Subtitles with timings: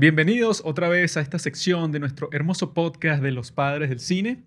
[0.00, 4.44] Bienvenidos otra vez a esta sección de nuestro hermoso podcast de los padres del cine.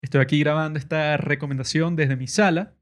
[0.00, 2.74] Estoy aquí grabando esta recomendación desde mi sala,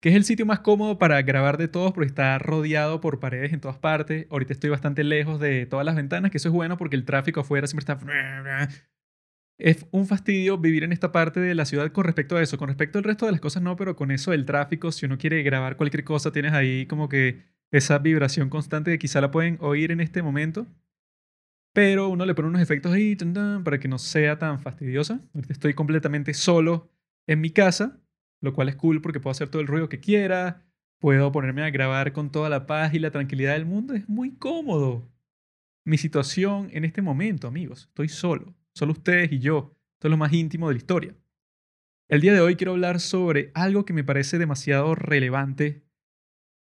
[0.00, 3.52] que es el sitio más cómodo para grabar de todos porque está rodeado por paredes
[3.52, 4.26] en todas partes.
[4.28, 7.38] Ahorita estoy bastante lejos de todas las ventanas, que eso es bueno porque el tráfico
[7.38, 8.68] afuera siempre está...
[9.56, 12.58] Es un fastidio vivir en esta parte de la ciudad con respecto a eso.
[12.58, 15.16] Con respecto al resto de las cosas no, pero con eso del tráfico, si uno
[15.16, 19.58] quiere grabar cualquier cosa, tienes ahí como que esa vibración constante que quizá la pueden
[19.60, 20.66] oír en este momento.
[21.72, 23.16] Pero uno le pone unos efectos ahí
[23.64, 25.20] para que no sea tan fastidiosa.
[25.48, 26.90] Estoy completamente solo
[27.26, 28.00] en mi casa,
[28.40, 30.66] lo cual es cool porque puedo hacer todo el ruido que quiera,
[30.98, 33.94] puedo ponerme a grabar con toda la paz y la tranquilidad del mundo.
[33.94, 35.10] Es muy cómodo.
[35.84, 39.74] Mi situación en este momento, amigos, estoy solo, solo ustedes y yo.
[39.94, 41.14] Esto es lo más íntimo de la historia.
[42.08, 45.82] El día de hoy quiero hablar sobre algo que me parece demasiado relevante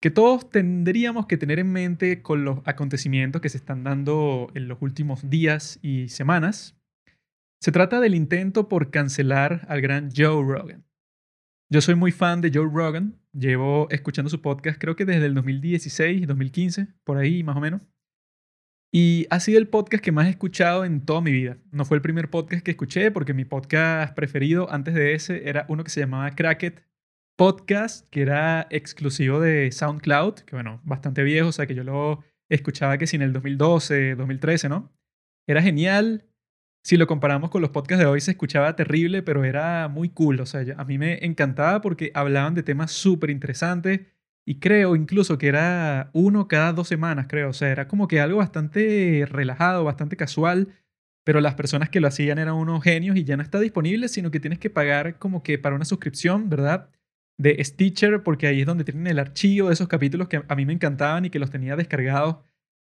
[0.01, 4.67] que todos tendríamos que tener en mente con los acontecimientos que se están dando en
[4.67, 6.77] los últimos días y semanas.
[7.63, 10.87] Se trata del intento por cancelar al gran Joe Rogan.
[11.71, 15.35] Yo soy muy fan de Joe Rogan, llevo escuchando su podcast creo que desde el
[15.35, 17.83] 2016, 2015, por ahí más o menos.
[18.93, 21.59] Y ha sido el podcast que más he escuchado en toda mi vida.
[21.71, 25.65] No fue el primer podcast que escuché porque mi podcast preferido antes de ese era
[25.69, 26.90] uno que se llamaba Cracket,
[27.41, 32.23] podcast que era exclusivo de SoundCloud, que bueno, bastante viejo, o sea que yo lo
[32.51, 34.93] escuchaba que si en el 2012, 2013, ¿no?
[35.49, 36.27] Era genial.
[36.85, 40.39] Si lo comparamos con los podcasts de hoy se escuchaba terrible, pero era muy cool,
[40.41, 44.01] o sea, a mí me encantaba porque hablaban de temas súper interesantes
[44.47, 48.21] y creo incluso que era uno cada dos semanas, creo, o sea, era como que
[48.21, 50.75] algo bastante relajado, bastante casual,
[51.25, 54.31] pero las personas que lo hacían eran unos genios y ya no está disponible, sino
[54.31, 56.91] que tienes que pagar como que para una suscripción, ¿verdad?
[57.41, 60.67] De Stitcher, porque ahí es donde tienen el archivo de esos capítulos que a mí
[60.67, 62.37] me encantaban y que los tenía descargados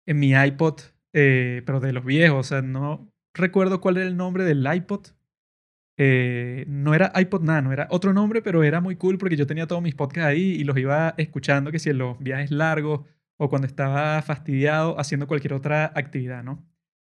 [0.06, 0.80] en mi iPod,
[1.12, 2.38] eh, pero de los viejos.
[2.38, 5.08] O sea, no recuerdo cuál era el nombre del iPod.
[5.98, 9.66] Eh, no era iPod Nano, era otro nombre, pero era muy cool porque yo tenía
[9.66, 13.02] todos mis podcasts ahí y los iba escuchando, que si en los viajes largos
[13.36, 16.64] o cuando estaba fastidiado haciendo cualquier otra actividad, ¿no?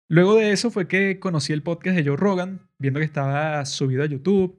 [0.09, 4.03] Luego de eso fue que conocí el podcast de Joe Rogan, viendo que estaba subido
[4.03, 4.59] a YouTube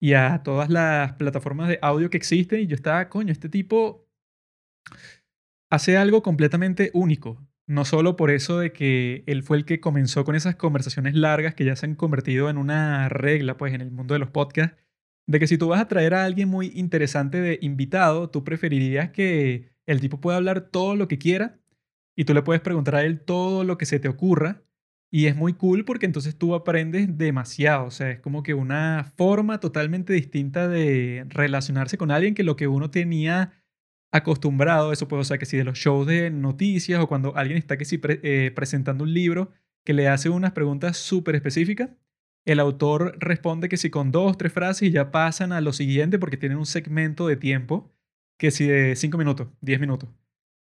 [0.00, 2.60] y a todas las plataformas de audio que existen.
[2.60, 4.08] Y yo estaba, coño, este tipo
[5.70, 7.46] hace algo completamente único.
[7.66, 11.54] No solo por eso de que él fue el que comenzó con esas conversaciones largas
[11.54, 14.76] que ya se han convertido en una regla, pues, en el mundo de los podcasts,
[15.26, 19.10] de que si tú vas a traer a alguien muy interesante de invitado, tú preferirías
[19.10, 21.60] que el tipo pueda hablar todo lo que quiera
[22.16, 24.62] y tú le puedes preguntar a él todo lo que se te ocurra
[25.10, 29.04] y es muy cool porque entonces tú aprendes demasiado, o sea, es como que una
[29.16, 33.52] forma totalmente distinta de relacionarse con alguien que lo que uno tenía
[34.12, 37.58] acostumbrado, eso puede, o sea, que si de los shows de noticias o cuando alguien
[37.58, 39.50] está que si eh, presentando un libro
[39.84, 41.90] que le hace unas preguntas súper específicas,
[42.44, 46.18] el autor responde que si con dos, tres frases y ya pasan a lo siguiente
[46.18, 47.92] porque tienen un segmento de tiempo
[48.38, 50.10] que si de cinco minutos, diez minutos.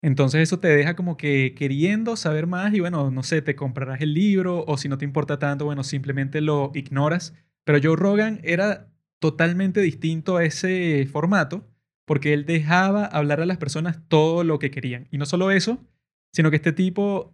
[0.02, 4.02] Entonces eso te deja como que queriendo saber más y bueno, no sé, te comprarás
[4.02, 7.34] el libro o si no te importa tanto, bueno, simplemente lo ignoras.
[7.63, 11.68] Pero Joe Rogan era totalmente distinto a ese formato
[12.06, 15.07] porque él dejaba hablar a las personas todo lo que querían.
[15.12, 15.84] Y no solo eso,
[16.31, 17.34] sino que este tipo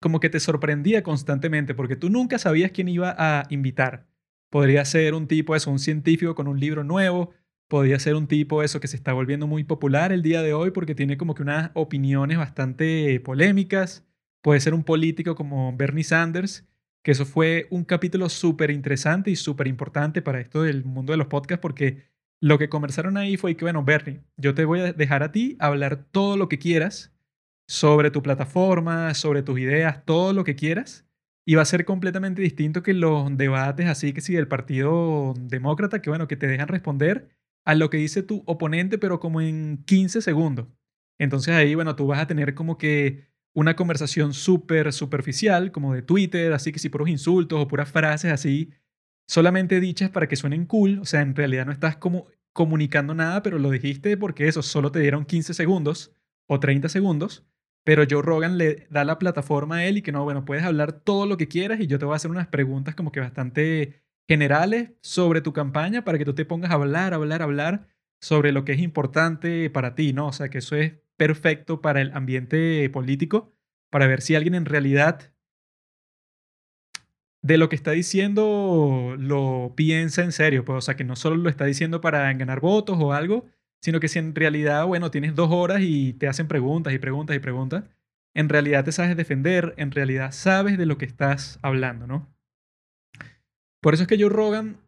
[0.00, 4.06] como que te sorprendía constantemente porque tú nunca sabías quién iba a invitar.
[4.50, 7.30] Podría ser un tipo, eso, un científico con un libro nuevo,
[7.68, 10.70] podría ser un tipo eso que se está volviendo muy popular el día de hoy
[10.70, 14.06] porque tiene como que unas opiniones bastante polémicas.
[14.42, 16.66] Puede ser un político como Bernie Sanders,
[17.02, 21.16] que eso fue un capítulo súper interesante y súper importante para esto del mundo de
[21.16, 22.04] los podcasts porque
[22.40, 25.56] lo que conversaron ahí fue que, bueno, Bernie, yo te voy a dejar a ti
[25.58, 27.12] hablar todo lo que quieras
[27.68, 31.06] sobre tu plataforma, sobre tus ideas, todo lo que quieras.
[31.48, 36.02] Y va a ser completamente distinto que los debates así que si del Partido Demócrata,
[36.02, 37.35] que bueno, que te dejan responder
[37.66, 40.68] a lo que dice tu oponente, pero como en 15 segundos.
[41.18, 46.02] Entonces ahí, bueno, tú vas a tener como que una conversación súper superficial, como de
[46.02, 48.70] Twitter, así que si puros insultos o puras frases así,
[49.26, 53.42] solamente dichas para que suenen cool, o sea, en realidad no estás como comunicando nada,
[53.42, 56.14] pero lo dijiste porque eso solo te dieron 15 segundos
[56.48, 57.46] o 30 segundos,
[57.84, 60.92] pero Joe Rogan le da la plataforma a él y que no, bueno, puedes hablar
[60.92, 64.05] todo lo que quieras y yo te voy a hacer unas preguntas como que bastante
[64.28, 67.88] generales sobre tu campaña para que tú te pongas a hablar, hablar, hablar
[68.20, 70.28] sobre lo que es importante para ti, ¿no?
[70.28, 73.52] O sea, que eso es perfecto para el ambiente político,
[73.90, 75.32] para ver si alguien en realidad
[77.42, 81.36] de lo que está diciendo lo piensa en serio, pues, o sea, que no solo
[81.36, 83.46] lo está diciendo para ganar votos o algo,
[83.80, 87.36] sino que si en realidad, bueno, tienes dos horas y te hacen preguntas y preguntas
[87.36, 87.84] y preguntas,
[88.34, 92.35] en realidad te sabes defender, en realidad sabes de lo que estás hablando, ¿no?
[93.80, 94.78] Por eso es que Joe Rogan,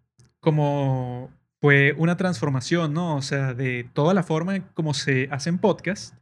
[0.40, 1.30] como
[1.60, 3.16] fue una transformación, ¿no?
[3.16, 6.14] O sea, de toda la forma en cómo se hacen podcasts,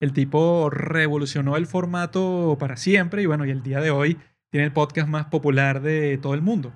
[0.00, 4.18] el tipo revolucionó el formato para siempre y bueno, y el día de hoy
[4.50, 6.72] tiene el podcast más popular de todo el mundo.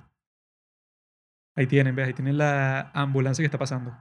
[1.55, 2.07] Ahí tienen, ¿ves?
[2.07, 3.95] Ahí tienen la ambulancia que está pasando.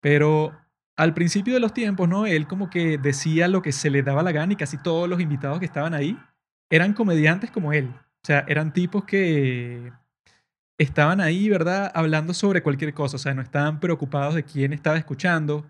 [0.00, 0.52] Pero
[0.96, 2.26] al principio de los tiempos, ¿no?
[2.26, 5.20] Él como que decía lo que se le daba la gana y casi todos los
[5.20, 6.18] invitados que estaban ahí
[6.70, 7.88] eran comediantes como él.
[7.88, 9.92] O sea, eran tipos que
[10.78, 11.90] estaban ahí, ¿verdad?
[11.94, 13.16] Hablando sobre cualquier cosa.
[13.16, 15.66] O sea, no estaban preocupados de quién estaba escuchando.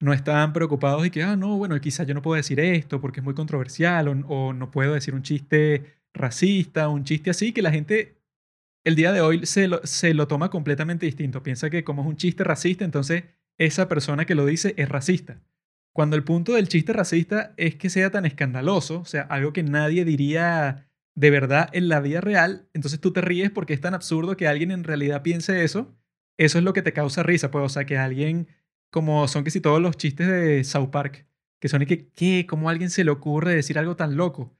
[0.00, 3.20] No estaban preocupados de que, ah, no, bueno, quizás yo no puedo decir esto porque
[3.20, 7.62] es muy controversial o, o no puedo decir un chiste racista, un chiste así, que
[7.62, 8.20] la gente
[8.84, 11.42] el día de hoy se lo, se lo toma completamente distinto.
[11.42, 13.24] Piensa que como es un chiste racista, entonces
[13.58, 15.40] esa persona que lo dice es racista.
[15.92, 19.62] Cuando el punto del chiste racista es que sea tan escandaloso, o sea, algo que
[19.62, 20.89] nadie diría
[21.20, 24.48] de verdad en la vida real, entonces tú te ríes porque es tan absurdo que
[24.48, 25.94] alguien en realidad piense eso.
[26.38, 28.48] Eso es lo que te causa risa, pues, o sea, que alguien,
[28.90, 31.26] como son que si todos los chistes de South Park,
[31.60, 32.46] que son y que, ¿qué?
[32.48, 34.56] ¿Cómo alguien se le ocurre decir algo tan loco?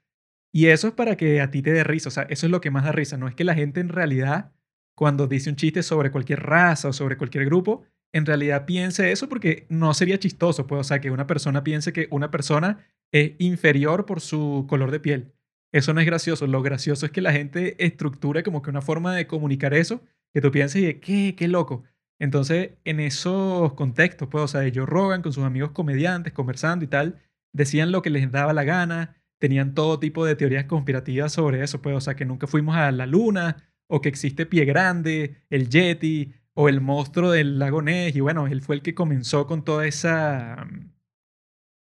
[0.52, 2.60] Y eso es para que a ti te dé risa, o sea, eso es lo
[2.60, 4.52] que más da risa, no es que la gente en realidad,
[4.94, 9.30] cuando dice un chiste sobre cualquier raza o sobre cualquier grupo, en realidad piense eso
[9.30, 13.32] porque no sería chistoso, pues, o sea, que una persona piense que una persona es
[13.38, 15.32] inferior por su color de piel.
[15.72, 19.14] Eso no es gracioso, lo gracioso es que la gente estructure como que una forma
[19.14, 20.02] de comunicar eso,
[20.32, 21.34] que tú pienses y ¿qué?
[21.36, 21.84] ¿Qué loco?
[22.18, 26.88] Entonces, en esos contextos, pues, o sea, ellos rogan con sus amigos comediantes, conversando y
[26.88, 27.20] tal,
[27.52, 31.80] decían lo que les daba la gana, tenían todo tipo de teorías conspirativas sobre eso,
[31.80, 33.56] pues, o sea, que nunca fuimos a la luna,
[33.86, 38.46] o que existe Pie Grande, el Yeti, o el monstruo del lago Ness, y bueno,
[38.48, 40.66] él fue el que comenzó con toda esa,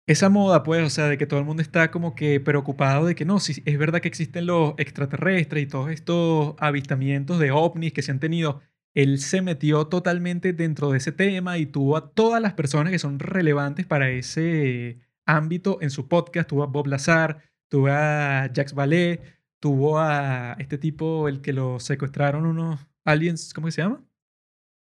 [0.08, 3.16] esa moda, pues, o sea, de que todo el mundo está como que preocupado de
[3.16, 7.94] que no, si es verdad que existen los extraterrestres y todos estos avistamientos de ovnis
[7.94, 8.62] que se han tenido,
[8.94, 13.00] él se metió totalmente dentro de ese tema y tuvo a todas las personas que
[13.00, 16.50] son relevantes para ese ámbito en su podcast.
[16.50, 19.22] Tuvo a Bob Lazar, tuvo a Jax Ballet,
[19.60, 24.06] tuvo a este tipo, el que lo secuestraron unos aliens, ¿cómo se llama?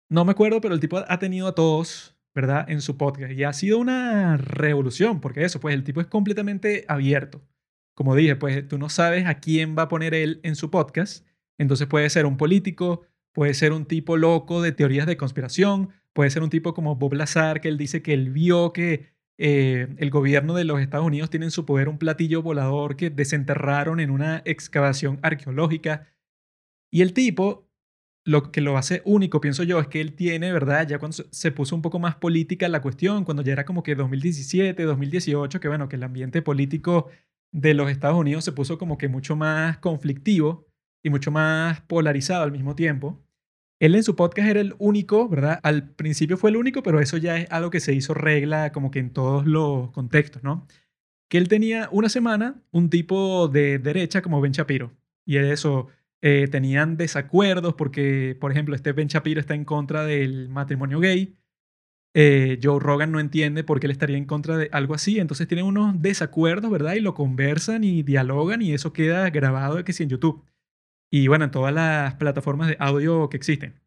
[0.10, 2.70] No me acuerdo, pero el tipo ha tenido a todos, ¿verdad?
[2.70, 3.32] En su podcast.
[3.32, 7.42] Y ha sido una revolución, porque eso, pues el tipo es completamente abierto.
[7.96, 11.26] Como dije, pues tú no sabes a quién va a poner él en su podcast.
[11.58, 16.30] Entonces puede ser un político, puede ser un tipo loco de teorías de conspiración, puede
[16.30, 20.10] ser un tipo como Bob Lazar, que él dice que él vio que eh, el
[20.10, 24.12] gobierno de los Estados Unidos tiene en su poder un platillo volador que desenterraron en
[24.12, 26.08] una excavación arqueológica.
[26.92, 27.65] Y el tipo,
[28.26, 30.88] lo que lo hace único, pienso yo, es que él tiene, ¿verdad?
[30.88, 33.94] Ya cuando se puso un poco más política la cuestión, cuando ya era como que
[33.94, 37.10] 2017, 2018, que bueno, que el ambiente político
[37.52, 40.68] de los Estados Unidos se puso como que mucho más conflictivo
[41.04, 43.24] y mucho más polarizado al mismo tiempo.
[43.80, 45.60] Él en su podcast era el único, ¿verdad?
[45.62, 48.90] Al principio fue el único, pero eso ya es algo que se hizo regla como
[48.90, 50.66] que en todos los contextos, ¿no?
[51.30, 54.94] Que él tenía una semana un tipo de derecha como Ben Shapiro.
[55.26, 55.90] Y eso,
[56.22, 61.38] eh, tenían desacuerdos porque, por ejemplo, este Ben Shapiro está en contra del matrimonio gay.
[62.14, 65.20] Eh, Joe Rogan no entiende por qué él estaría en contra de algo así.
[65.20, 66.94] Entonces tienen unos desacuerdos, ¿verdad?
[66.94, 70.44] Y lo conversan y dialogan y eso queda grabado que sí en YouTube
[71.12, 73.80] y bueno, en todas las plataformas de audio que existen.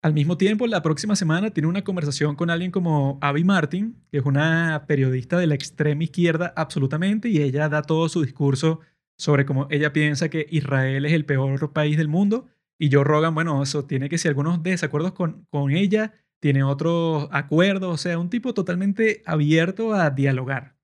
[0.00, 4.18] Al mismo tiempo, la próxima semana tiene una conversación con alguien como Abby Martin, que
[4.18, 8.80] es una periodista de la extrema izquierda absolutamente, y ella da todo su discurso
[9.22, 12.48] sobre cómo ella piensa que Israel es el peor país del mundo.
[12.76, 17.28] Y yo Rogan, bueno, eso tiene que ser algunos desacuerdos con, con ella, tiene otros
[17.30, 20.74] acuerdos, o sea, un tipo totalmente abierto a dialogar.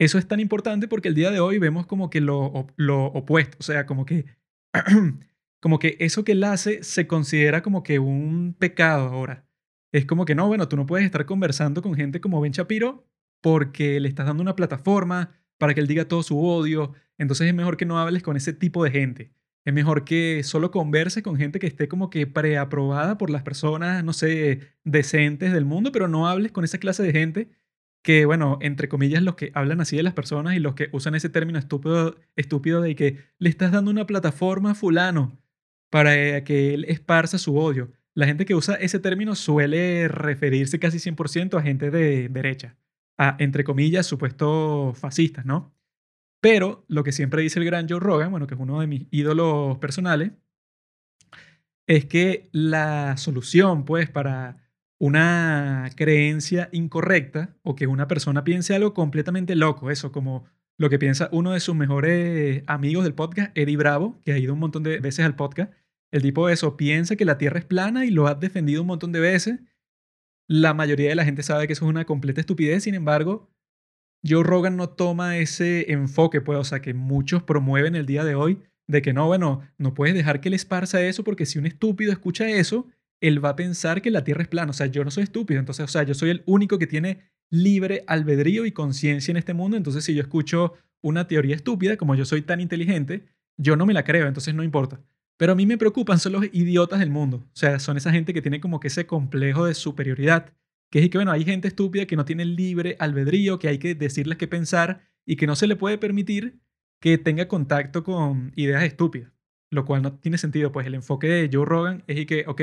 [0.00, 3.56] Eso es tan importante porque el día de hoy vemos como que lo, lo opuesto,
[3.60, 4.24] o sea, como que,
[5.62, 9.46] como que eso que él hace se considera como que un pecado ahora.
[9.92, 13.06] Es como que no, bueno, tú no puedes estar conversando con gente como Ben Shapiro
[13.40, 16.92] porque le estás dando una plataforma para que él diga todo su odio.
[17.18, 19.32] Entonces es mejor que no hables con ese tipo de gente.
[19.64, 24.04] Es mejor que solo converses con gente que esté como que preaprobada por las personas,
[24.04, 27.48] no sé, decentes del mundo, pero no hables con esa clase de gente
[28.02, 31.14] que, bueno, entre comillas, los que hablan así de las personas y los que usan
[31.14, 35.40] ese término estúpido, estúpido de que le estás dando una plataforma a fulano
[35.90, 37.92] para que él esparza su odio.
[38.12, 42.76] La gente que usa ese término suele referirse casi 100% a gente de derecha,
[43.18, 45.74] a, entre comillas, supuestos fascistas, ¿no?
[46.40, 49.06] Pero lo que siempre dice el gran Joe Rogan, bueno, que es uno de mis
[49.10, 50.32] ídolos personales,
[51.86, 54.58] es que la solución, pues, para
[54.98, 60.44] una creencia incorrecta o que una persona piense algo completamente loco, eso como
[60.76, 64.54] lo que piensa uno de sus mejores amigos del podcast, Eddie Bravo, que ha ido
[64.54, 65.72] un montón de veces al podcast.
[66.10, 68.88] El tipo de eso piensa que la Tierra es plana y lo ha defendido un
[68.88, 69.60] montón de veces.
[70.48, 73.50] La mayoría de la gente sabe que eso es una completa estupidez, sin embargo,
[74.26, 78.34] Joe Rogan no toma ese enfoque, pues, o sea, que muchos promueven el día de
[78.34, 81.66] hoy, de que no, bueno, no puedes dejar que le esparza eso, porque si un
[81.66, 82.88] estúpido escucha eso,
[83.20, 84.70] él va a pensar que la Tierra es plana.
[84.70, 87.30] O sea, yo no soy estúpido, entonces, o sea, yo soy el único que tiene
[87.50, 92.14] libre albedrío y conciencia en este mundo, entonces si yo escucho una teoría estúpida, como
[92.14, 93.26] yo soy tan inteligente,
[93.58, 95.00] yo no me la creo, entonces no importa.
[95.36, 97.38] Pero a mí me preocupan son los idiotas del mundo.
[97.38, 100.52] O sea, son esa gente que tiene como que ese complejo de superioridad,
[100.90, 103.94] que es que, bueno, hay gente estúpida que no tiene libre albedrío, que hay que
[103.94, 106.60] decirles qué pensar y que no se le puede permitir
[107.00, 109.32] que tenga contacto con ideas estúpidas,
[109.70, 110.72] lo cual no tiene sentido.
[110.72, 112.60] Pues el enfoque de Joe Rogan es que, ok,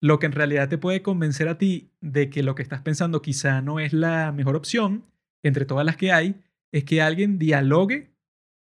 [0.00, 3.22] lo que en realidad te puede convencer a ti de que lo que estás pensando
[3.22, 5.06] quizá no es la mejor opción
[5.42, 8.12] entre todas las que hay, es que alguien dialogue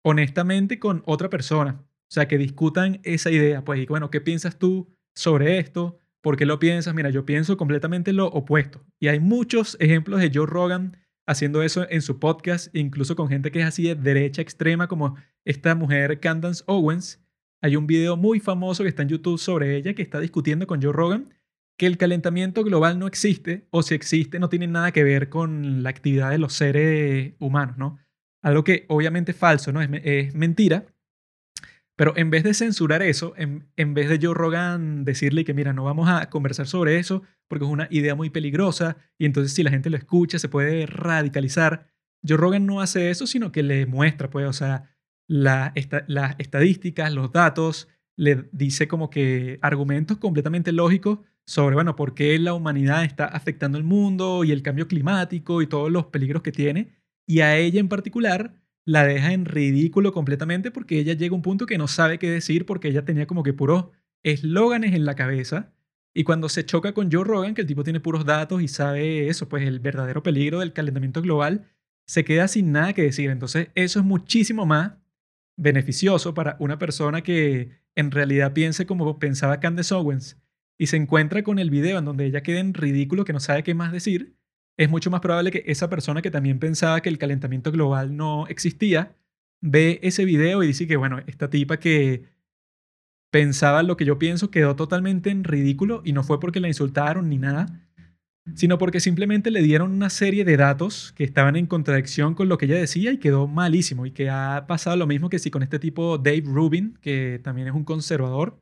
[0.01, 1.85] honestamente con otra persona.
[2.09, 3.63] O sea, que discutan esa idea.
[3.63, 5.99] Pues, y bueno, ¿qué piensas tú sobre esto?
[6.21, 6.93] ¿Por qué lo piensas?
[6.93, 8.85] Mira, yo pienso completamente lo opuesto.
[8.99, 10.97] Y hay muchos ejemplos de Joe Rogan
[11.27, 15.15] haciendo eso en su podcast, incluso con gente que es así de derecha extrema, como
[15.45, 17.23] esta mujer Candance Owens,
[17.61, 20.81] hay un video muy famoso que está en YouTube sobre ella que está discutiendo con
[20.81, 21.33] Joe Rogan
[21.77, 25.83] que el calentamiento global no existe o si existe no tiene nada que ver con
[25.83, 27.99] la actividad de los seres humanos, ¿no?
[28.41, 29.81] Algo que obviamente es falso, ¿no?
[29.81, 30.85] Es, mentira.
[31.99, 35.73] Pero en vez de censurar eso, en, en, vez de Joe Rogan decirle que, mira,
[35.73, 39.63] no vamos a conversar sobre eso porque es una idea muy peligrosa y entonces si
[39.63, 41.87] la gente lo escucha se puede radicalizar,
[42.25, 44.95] Joe Rogan no hace eso, sino que le muestra, pues, o sea,
[45.27, 45.73] las
[46.37, 52.53] estadísticas, los datos, le dice como que argumentos completamente lógicos sobre, bueno, por qué la
[52.53, 56.93] humanidad está afectando el mundo y el cambio climático y todos los peligros que tiene.
[57.27, 58.53] Y a ella en particular
[58.89, 62.27] la deja en ridículo completamente porque ella llega a un punto que no sabe qué
[62.27, 63.89] decir porque ella tenía como que puros
[64.23, 65.71] eslóganes en la cabeza.
[66.11, 69.27] Y cuando se choca con Joe Rogan, que el tipo tiene puros datos y sabe
[69.29, 71.67] eso, pues el verdadero peligro del calentamiento global,
[72.07, 73.29] se queda sin nada que decir.
[73.29, 74.93] Entonces eso es muchísimo más
[75.55, 80.41] beneficioso para una persona que en realidad piense como pensaba Candace Owens
[80.79, 83.61] y se encuentra con el video en donde ella queda en ridículo que no sabe
[83.61, 84.38] qué más decir,
[84.79, 88.47] es mucho más probable que esa persona que también pensaba que el calentamiento global no
[88.47, 89.13] existía,
[89.59, 92.23] ve ese video y dice que, bueno, esta tipa que
[93.29, 97.27] pensaba lo que yo pienso quedó totalmente en ridículo y no fue porque la insultaron
[97.27, 97.65] ni nada,
[98.55, 102.57] sino porque simplemente le dieron una serie de datos que estaban en contradicción con lo
[102.57, 104.05] que ella decía y quedó malísimo.
[104.05, 107.67] Y que ha pasado lo mismo que si con este tipo Dave Rubin, que también
[107.67, 108.57] es un conservador.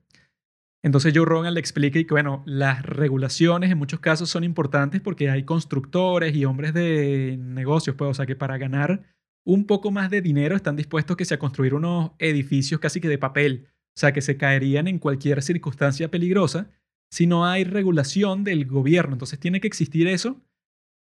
[0.87, 5.01] Entonces Joe Rogan le explica y que, bueno, las regulaciones en muchos casos son importantes
[5.01, 9.03] porque hay constructores y hombres de negocios, pues, o sea, que para ganar
[9.45, 13.09] un poco más de dinero están dispuestos que sea a construir unos edificios casi que
[13.09, 16.69] de papel, o sea, que se caerían en cualquier circunstancia peligrosa
[17.11, 19.13] si no hay regulación del gobierno.
[19.13, 20.41] Entonces tiene que existir eso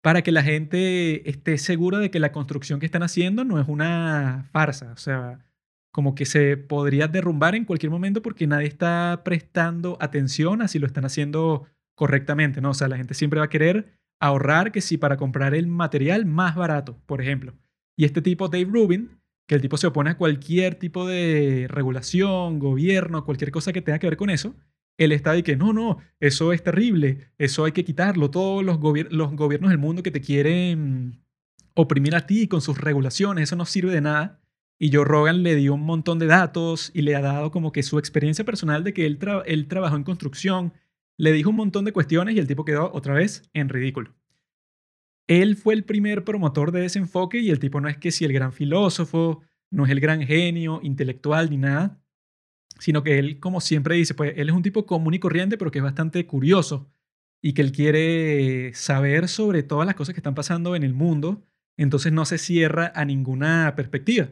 [0.03, 3.69] para que la gente esté segura de que la construcción que están haciendo no es
[3.69, 4.91] una farsa.
[4.93, 5.47] O sea,
[5.97, 10.79] como que se podría derrumbar en cualquier momento porque nadie está prestando atención a si
[10.79, 12.69] lo están haciendo correctamente, ¿no?
[12.69, 16.27] O sea, la gente siempre va a querer ahorrar que si para comprar el material
[16.27, 17.55] más barato, por ejemplo.
[17.97, 22.59] Y este tipo, Dave Rubin, que el tipo se opone a cualquier tipo de regulación,
[22.59, 24.55] gobierno, cualquier cosa que tenga que ver con eso,
[24.99, 28.31] él está de que no, no, eso es terrible, eso hay que quitarlo.
[28.31, 31.23] Todos los, los gobiernos del mundo que te quieren
[31.73, 34.43] oprimir a ti con sus regulaciones, eso no sirve de nada.
[34.79, 37.83] Y Joe Rogan le dio un montón de datos y le ha dado como que
[37.83, 40.75] su experiencia personal de que él, él trabajó en construcción,
[41.17, 44.15] le dijo un montón de cuestiones y el tipo quedó otra vez en ridículo.
[45.27, 48.25] Él fue el primer promotor de ese enfoque y el tipo no es que si
[48.25, 52.01] el gran filósofo, no es el gran genio intelectual ni nada,
[52.79, 55.71] sino que él, como siempre dice, pues él es un tipo común y corriente, pero
[55.71, 56.91] que es bastante curioso
[57.43, 61.45] y que él quiere saber sobre todas las cosas que están pasando en el mundo,
[61.77, 64.29] entonces no se cierra a ninguna perspectiva.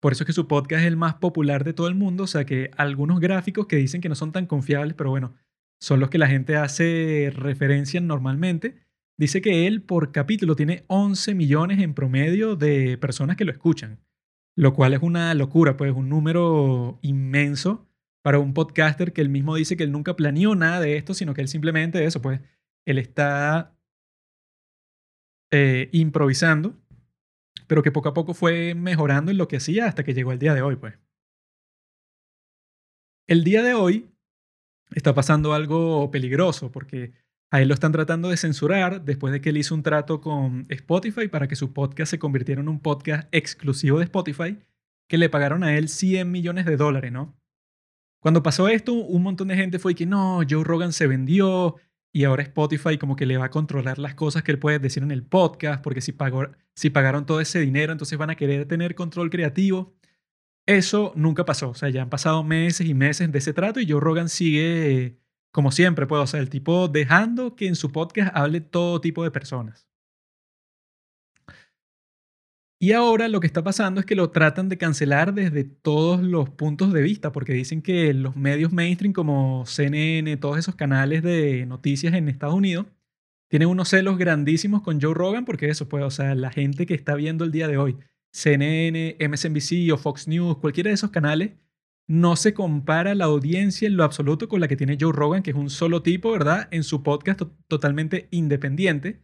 [0.00, 2.26] Por eso es que su podcast es el más popular de todo el mundo, o
[2.26, 5.34] sea que algunos gráficos que dicen que no son tan confiables, pero bueno,
[5.80, 8.76] son los que la gente hace referencia normalmente.
[9.18, 14.00] Dice que él por capítulo tiene 11 millones en promedio de personas que lo escuchan
[14.60, 17.88] lo cual es una locura, pues un número inmenso
[18.22, 21.32] para un podcaster que él mismo dice que él nunca planeó nada de esto, sino
[21.32, 22.40] que él simplemente eso, pues
[22.84, 23.74] él está
[25.50, 26.76] eh, improvisando,
[27.70, 30.40] pero que poco a poco fue mejorando en lo que hacía hasta que llegó el
[30.40, 30.98] día de hoy, pues.
[33.28, 34.10] El día de hoy
[34.90, 37.12] está pasando algo peligroso porque
[37.52, 40.66] A él lo están tratando de censurar después de que él hizo un trato con
[40.68, 44.58] Spotify para que su podcast se convirtiera en un podcast exclusivo de Spotify,
[45.08, 47.36] que le pagaron a él 100 millones de dólares, ¿no?
[48.20, 51.76] Cuando pasó esto, un montón de gente fue que no, Joe Rogan se vendió
[52.12, 55.02] y ahora Spotify como que le va a controlar las cosas que él puede decir
[55.02, 58.66] en el podcast, porque si, pagó, si pagaron todo ese dinero, entonces van a querer
[58.66, 59.94] tener control creativo.
[60.66, 63.90] Eso nunca pasó, o sea, ya han pasado meses y meses de ese trato y
[63.90, 65.18] Joe Rogan sigue
[65.52, 69.24] como siempre, pues, o sea, el tipo dejando que en su podcast hable todo tipo
[69.24, 69.89] de personas.
[72.82, 76.48] Y ahora lo que está pasando es que lo tratan de cancelar desde todos los
[76.48, 81.66] puntos de vista, porque dicen que los medios mainstream como CNN, todos esos canales de
[81.66, 82.86] noticias en Estados Unidos,
[83.48, 86.94] tienen unos celos grandísimos con Joe Rogan, porque eso, pues, o sea, la gente que
[86.94, 87.98] está viendo el día de hoy,
[88.32, 91.50] CNN, MSNBC o Fox News, cualquiera de esos canales,
[92.06, 95.50] no se compara la audiencia en lo absoluto con la que tiene Joe Rogan, que
[95.50, 96.66] es un solo tipo, ¿verdad?
[96.70, 99.20] En su podcast totalmente independiente.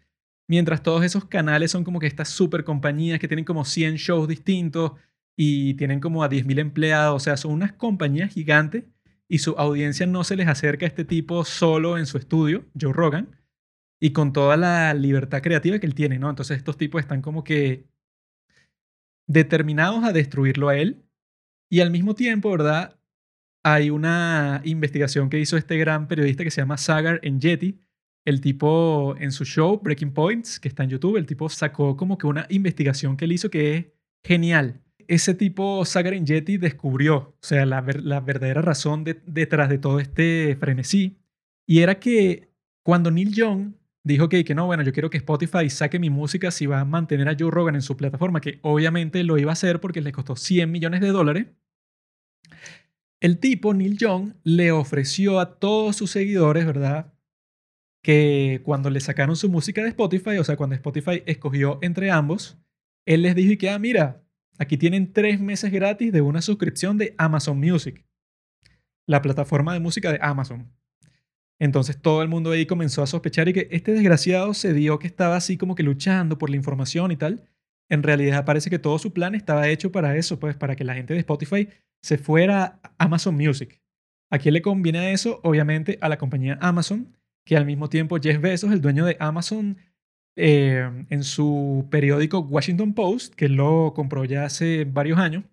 [0.49, 4.29] Mientras todos esos canales son como que estas super compañías que tienen como 100 shows
[4.29, 4.93] distintos
[5.37, 7.17] y tienen como a 10.000 empleados.
[7.17, 8.85] O sea, son unas compañías gigantes
[9.29, 12.93] y su audiencia no se les acerca a este tipo solo en su estudio, Joe
[12.93, 13.37] Rogan,
[14.01, 16.31] y con toda la libertad creativa que él tiene, ¿no?
[16.31, 17.87] Entonces estos tipos están como que
[19.29, 21.03] determinados a destruirlo a él
[21.69, 22.99] y al mismo tiempo, ¿verdad?
[23.65, 27.81] Hay una investigación que hizo este gran periodista que se llama Sagar en Yeti.
[28.27, 32.19] El tipo en su show Breaking Points, que está en YouTube, el tipo sacó como
[32.19, 33.87] que una investigación que él hizo que es
[34.25, 34.83] genial.
[35.07, 40.01] Ese tipo, Sagar en Yeti, descubrió, o sea, la, la verdadera razón detrás de todo
[40.01, 41.17] este frenesí.
[41.69, 42.51] Y era que
[42.83, 46.51] cuando Neil Young dijo que, que no, bueno, yo quiero que Spotify saque mi música
[46.51, 49.55] si va a mantener a Joe Rogan en su plataforma, que obviamente lo iba a
[49.55, 51.47] hacer porque le costó 100 millones de dólares.
[53.21, 57.13] El tipo, Neil Young, le ofreció a todos sus seguidores, ¿verdad?
[58.07, 62.57] Que cuando le sacaron su música de Spotify, o sea, cuando Spotify escogió entre ambos,
[63.05, 64.23] él les dijo que, ah, mira,
[64.59, 68.07] aquí tienen tres meses gratis de una suscripción de Amazon Music,
[69.09, 70.73] la plataforma de música de Amazon.
[71.59, 75.09] Entonces todo el mundo ahí comenzó a sospechar y que este desgraciado se dio que
[75.09, 77.49] estaba así como que luchando por la información y tal.
[77.89, 80.95] En realidad parece que todo su plan estaba hecho para eso, pues para que la
[80.95, 81.71] gente de Spotify
[82.03, 83.83] se fuera a Amazon Music.
[84.31, 85.41] ¿A quién le conviene eso?
[85.43, 87.16] Obviamente a la compañía Amazon,
[87.47, 89.79] que al mismo tiempo Jeff Bezos, el dueño de Amazon,
[90.37, 95.45] eh, en su periódico Washington Post, que lo compró ya hace varios años,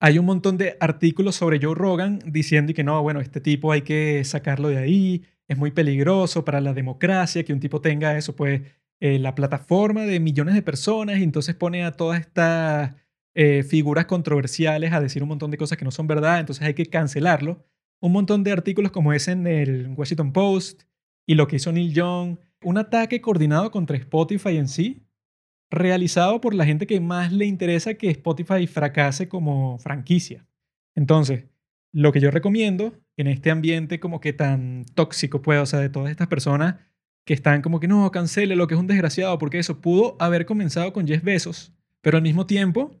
[0.00, 3.82] hay un montón de artículos sobre Joe Rogan diciendo que no, bueno, este tipo hay
[3.82, 8.34] que sacarlo de ahí, es muy peligroso para la democracia que un tipo tenga eso,
[8.34, 8.62] pues
[9.00, 12.94] eh, la plataforma de millones de personas y entonces pone a todas estas
[13.34, 16.74] eh, figuras controversiales a decir un montón de cosas que no son verdad, entonces hay
[16.74, 17.62] que cancelarlo.
[18.00, 20.82] Un montón de artículos como ese en el Washington Post
[21.26, 25.06] y lo que hizo Neil Young, un ataque coordinado contra Spotify en sí,
[25.70, 30.46] realizado por la gente que más le interesa que Spotify fracase como franquicia.
[30.94, 31.44] Entonces,
[31.92, 35.88] lo que yo recomiendo en este ambiente como que tan tóxico, pues, o sea, de
[35.88, 36.76] todas estas personas
[37.24, 40.46] que están como que no, cancele lo que es un desgraciado, porque eso pudo haber
[40.46, 43.00] comenzado con 10 besos, pero al mismo tiempo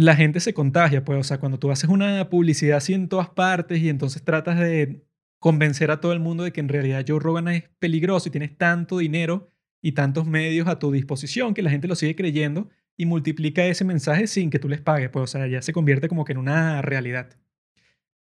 [0.00, 3.28] la gente se contagia, pues, o sea, cuando tú haces una publicidad así en todas
[3.28, 5.04] partes y entonces tratas de
[5.38, 8.56] convencer a todo el mundo de que en realidad Joe Rogan es peligroso y tienes
[8.56, 9.50] tanto dinero
[9.82, 13.84] y tantos medios a tu disposición que la gente lo sigue creyendo y multiplica ese
[13.84, 16.38] mensaje sin que tú les pagues, pues o sea, ya se convierte como que en
[16.38, 17.36] una realidad.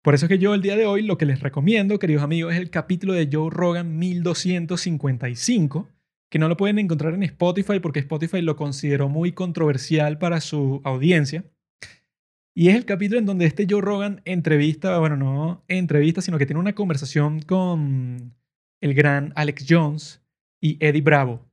[0.02, 2.52] Por eso es que yo el día de hoy lo que les recomiendo, queridos amigos,
[2.52, 5.88] es el capítulo de Joe Rogan 1255,
[6.28, 10.82] que no lo pueden encontrar en Spotify porque Spotify lo consideró muy controversial para su
[10.84, 11.44] audiencia.
[12.56, 16.46] Y es el capítulo en donde este Joe Rogan entrevista, bueno, no entrevista, sino que
[16.46, 18.34] tiene una conversación con
[18.80, 20.24] el gran Alex Jones,
[20.64, 21.44] y Eddie Bravo,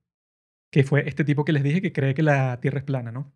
[0.72, 3.34] que fue este tipo que les dije que cree que la Tierra es plana, ¿no?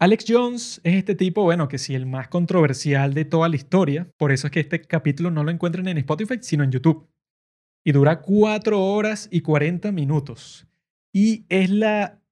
[0.00, 4.08] Alex Jones es este tipo, bueno, que sí, el más controversial de toda la historia.
[4.16, 7.06] Por eso es que este capítulo no lo encuentran en Spotify, sino en YouTube.
[7.84, 10.66] Y dura 4 horas y 40 minutos.
[11.12, 12.22] Y es la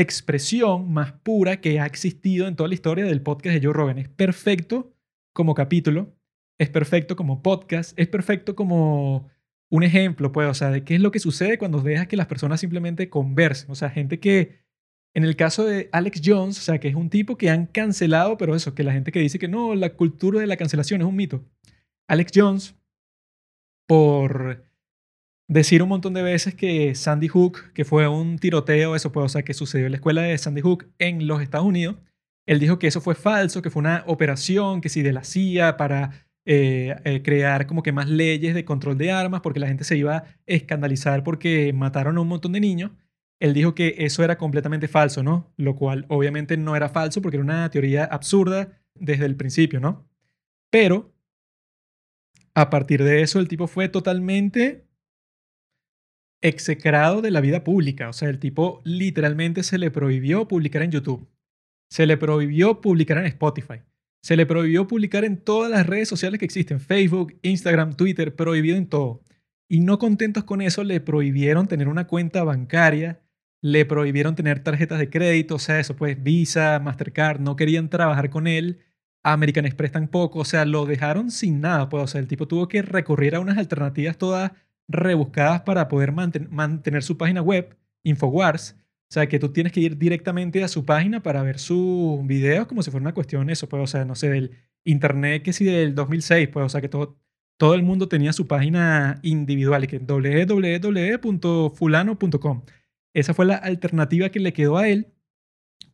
[0.00, 3.98] expresión más pura que ha existido en toda la historia del podcast de Joe Rogan.
[3.98, 4.92] Es perfecto
[5.32, 6.16] como capítulo,
[6.58, 9.28] es perfecto como podcast, es perfecto como
[9.70, 12.28] un ejemplo, pues, o sea, de qué es lo que sucede cuando dejas que las
[12.28, 13.70] personas simplemente conversen.
[13.70, 14.60] O sea, gente que,
[15.14, 18.38] en el caso de Alex Jones, o sea, que es un tipo que han cancelado,
[18.38, 21.08] pero eso, que la gente que dice que no, la cultura de la cancelación es
[21.08, 21.44] un mito.
[22.08, 22.76] Alex Jones,
[23.88, 24.67] por
[25.48, 29.28] decir un montón de veces que Sandy Hook, que fue un tiroteo, eso pues, o
[29.28, 31.96] sea, que sucedió en la escuela de Sandy Hook en los Estados Unidos,
[32.46, 35.76] él dijo que eso fue falso, que fue una operación, que sí, de la CIA
[35.76, 39.84] para eh, eh, crear como que más leyes de control de armas porque la gente
[39.84, 42.92] se iba a escandalizar porque mataron a un montón de niños.
[43.38, 45.52] Él dijo que eso era completamente falso, ¿no?
[45.56, 50.08] Lo cual obviamente no era falso porque era una teoría absurda desde el principio, ¿no?
[50.70, 51.12] Pero
[52.54, 54.87] a partir de eso el tipo fue totalmente
[56.40, 58.08] execrado de la vida pública.
[58.08, 61.28] O sea, el tipo literalmente se le prohibió publicar en YouTube.
[61.90, 63.82] Se le prohibió publicar en Spotify.
[64.22, 68.76] Se le prohibió publicar en todas las redes sociales que existen, Facebook, Instagram, Twitter, prohibido
[68.76, 69.22] en todo.
[69.68, 73.20] Y no contentos con eso, le prohibieron tener una cuenta bancaria,
[73.62, 78.30] le prohibieron tener tarjetas de crédito, o sea, eso pues Visa, Mastercard, no querían trabajar
[78.30, 78.80] con él,
[79.22, 82.68] American Express tampoco, o sea, lo dejaron sin nada, pues, o sea, el tipo tuvo
[82.68, 84.52] que recurrir a unas alternativas todas
[84.88, 88.76] rebuscadas para poder mantener su página web, Infowars,
[89.10, 92.66] o sea, que tú tienes que ir directamente a su página para ver sus videos
[92.66, 94.50] como si fuera una cuestión eso, pues, o sea, no sé, del
[94.84, 97.18] internet que sí del 2006, pues, o sea, que todo,
[97.56, 102.62] todo el mundo tenía su página individual y que www.fulano.com.
[103.14, 105.14] Esa fue la alternativa que le quedó a él.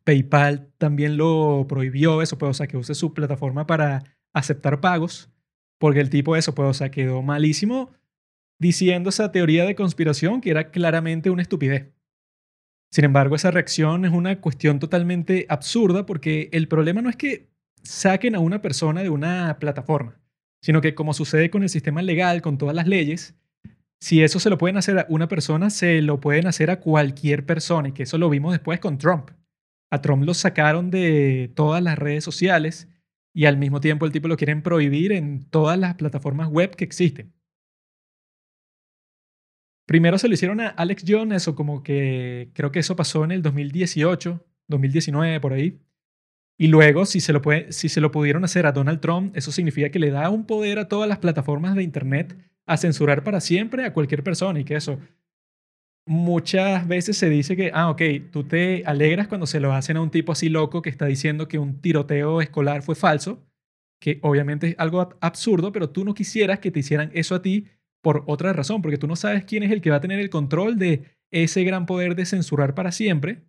[0.03, 4.03] PayPal también lo prohibió eso, pues, o sea, que use su plataforma para
[4.33, 5.31] aceptar pagos,
[5.79, 7.93] porque el tipo eso, pues, o sea, quedó malísimo
[8.59, 11.93] diciendo esa teoría de conspiración que era claramente una estupidez.
[12.91, 17.49] Sin embargo, esa reacción es una cuestión totalmente absurda porque el problema no es que
[17.83, 20.21] saquen a una persona de una plataforma,
[20.63, 23.35] sino que como sucede con el sistema legal, con todas las leyes,
[24.01, 27.47] si eso se lo pueden hacer a una persona, se lo pueden hacer a cualquier
[27.47, 29.31] persona, y que eso lo vimos después con Trump.
[29.91, 32.89] A Trump lo sacaron de todas las redes sociales
[33.33, 36.85] y al mismo tiempo el tipo lo quieren prohibir en todas las plataformas web que
[36.85, 37.33] existen.
[39.87, 43.33] Primero se lo hicieron a Alex Jones, eso como que creo que eso pasó en
[43.33, 45.81] el 2018, 2019, por ahí.
[46.57, 49.51] Y luego, si se, lo puede, si se lo pudieron hacer a Donald Trump, eso
[49.53, 53.41] significa que le da un poder a todas las plataformas de Internet a censurar para
[53.41, 54.99] siempre a cualquier persona y que eso
[56.07, 60.01] muchas veces se dice que, ah, ok, tú te alegras cuando se lo hacen a
[60.01, 63.43] un tipo así loco que está diciendo que un tiroteo escolar fue falso,
[64.01, 67.67] que obviamente es algo absurdo, pero tú no quisieras que te hicieran eso a ti
[68.05, 70.31] por otra razón, porque tú no sabes quién es el que va a tener el
[70.31, 73.43] control de ese gran poder de censurar para siempre.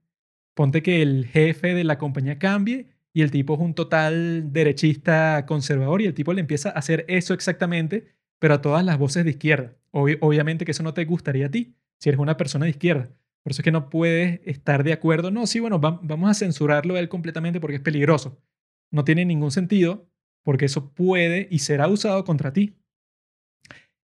[0.56, 5.46] Ponte que el jefe de la compañía cambie y el tipo es un total derechista
[5.46, 9.26] conservador y el tipo le empieza a hacer eso exactamente, pero a todas las voces
[9.26, 9.76] de izquierda.
[9.92, 13.10] obviamente que eso no te gustaría a ti si eres una persona de izquierda.
[13.44, 15.30] Por eso es que no puedes estar de acuerdo.
[15.30, 18.42] No, sí, bueno, vamos a censurarlo a él completamente porque es peligroso.
[18.90, 20.10] No tiene ningún sentido
[20.44, 22.78] porque eso puede y será usado contra ti.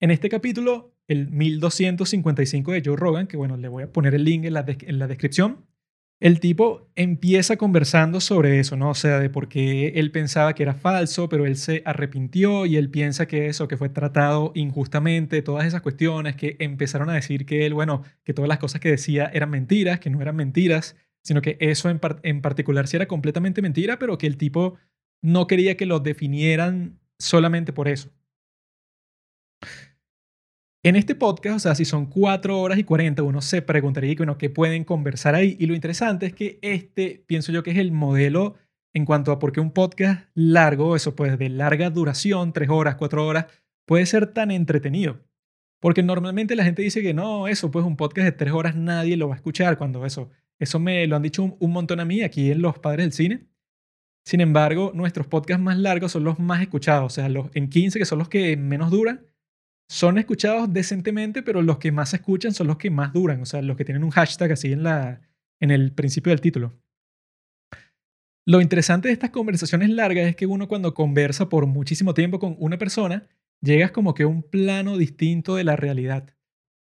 [0.03, 4.23] En este capítulo, el 1255 de Joe Rogan, que bueno, le voy a poner el
[4.23, 4.63] link en la,
[5.07, 5.67] descripción,
[6.19, 8.89] el tipo empieza conversando sobre eso, ¿no?
[8.89, 12.77] O sea, de por qué él pensaba que era falso, pero él se arrepintió y
[12.77, 17.45] él piensa que eso, que fue tratado injustamente, todas esas cuestiones que empezaron a decir
[17.45, 20.95] que él, bueno, que todas las cosas que decía eran mentiras, que no eran mentiras,
[21.23, 24.77] sino que eso en, en particular sí era completamente mentira, pero que el tipo
[25.21, 28.09] no quería que lo definieran solamente por eso.
[30.84, 34.39] En este podcast, o sea, si son 4 horas y 40, uno se preguntaría, bueno,
[34.39, 35.56] ¿qué pueden conversar ahí?
[35.60, 38.56] Y lo interesante es que este, pienso yo que es el modelo
[38.91, 42.96] en cuanto a por qué un podcast largo, eso pues de larga duración, 3 horas,
[42.96, 43.46] 4 horas,
[43.86, 45.22] puede ser tan entretenido.
[45.80, 49.17] Porque normalmente la gente dice que no, eso pues un podcast de 3 horas nadie
[49.17, 52.24] lo va a escuchar cuando eso, eso me lo han dicho un, montón a mí
[52.24, 53.48] aquí en Los Padres del Cine.
[54.26, 58.00] Sin embargo, nuestros podcasts más largos son los más escuchados, o sea, los en 15
[58.00, 59.28] que son los que menos duran
[59.91, 63.45] son escuchados decentemente, pero los que más se escuchan son los que más duran, o
[63.45, 65.19] sea, los que tienen un hashtag así en, la,
[65.60, 66.80] en el principio del título.
[68.47, 72.56] Lo interesante de estas conversaciones largas es que uno cuando conversa por muchísimo tiempo con
[72.58, 73.27] una persona,
[73.60, 76.38] llegas como que a un plano distinto de la realidad,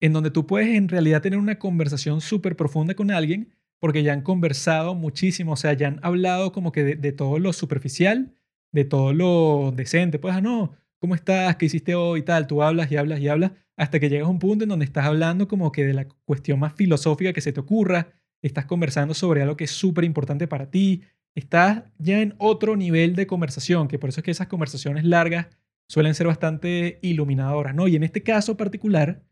[0.01, 4.13] en donde tú puedes en realidad tener una conversación súper profunda con alguien porque ya
[4.13, 8.33] han conversado muchísimo, o sea, ya han hablado como que de, todo lo superficial,
[8.71, 11.55] de todo lo decente, pues, ah, no, ¿cómo estás?
[11.55, 12.23] ¿Qué hiciste hoy?
[12.23, 14.85] Tal, tú hablas y hablas y hablas hasta que llegas a un punto en donde
[14.85, 19.13] estás hablando como que de la cuestión más filosófica que se te ocurra, estás conversando
[19.13, 21.01] sobre algo que es súper importante para ti,
[21.35, 25.47] estás ya en otro nivel de conversación, que por eso es que esas conversaciones largas
[25.87, 27.87] suelen ser bastante iluminadoras, ¿no?
[27.87, 29.23] Y en este caso particular,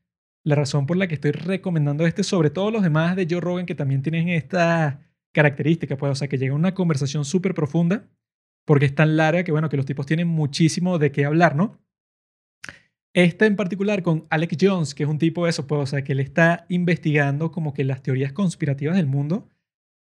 [0.43, 3.65] la razón por la que estoy recomendando este sobre todo los demás de Joe Rogan
[3.65, 4.99] que también tienen esta
[5.31, 8.09] característica, pues, o sea, que llega a una conversación súper profunda,
[8.65, 11.79] porque es tan larga que, bueno, que los tipos tienen muchísimo de qué hablar, ¿no?
[13.13, 16.03] Esta en particular con Alex Jones, que es un tipo de eso, pues, o sea,
[16.03, 19.49] que él está investigando como que las teorías conspirativas del mundo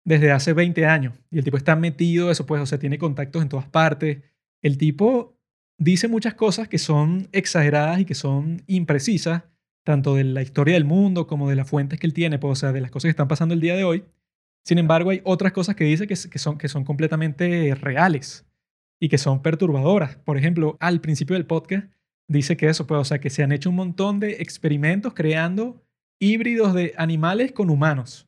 [0.04, 1.14] desde hace 20 años.
[1.32, 4.24] Y el tipo está metido, eso pues, o sea, tiene contactos en todas partes.
[4.62, 5.38] El tipo
[5.78, 9.44] dice muchas cosas que son exageradas y que son imprecisas,
[9.86, 12.56] tanto de la historia del mundo como de las fuentes que él tiene, pues, o
[12.56, 14.04] sea, de las cosas que están pasando el día de hoy.
[14.66, 18.47] Sin embargo, hay otras cosas que dice que, son, que son completamente reales
[19.00, 20.18] y que son perturbadoras.
[20.18, 21.92] Por ejemplo, al principio del podcast
[22.28, 25.84] dice que eso, pues, o sea, que se han hecho un montón de experimentos creando
[26.20, 28.28] híbridos de animales con humanos.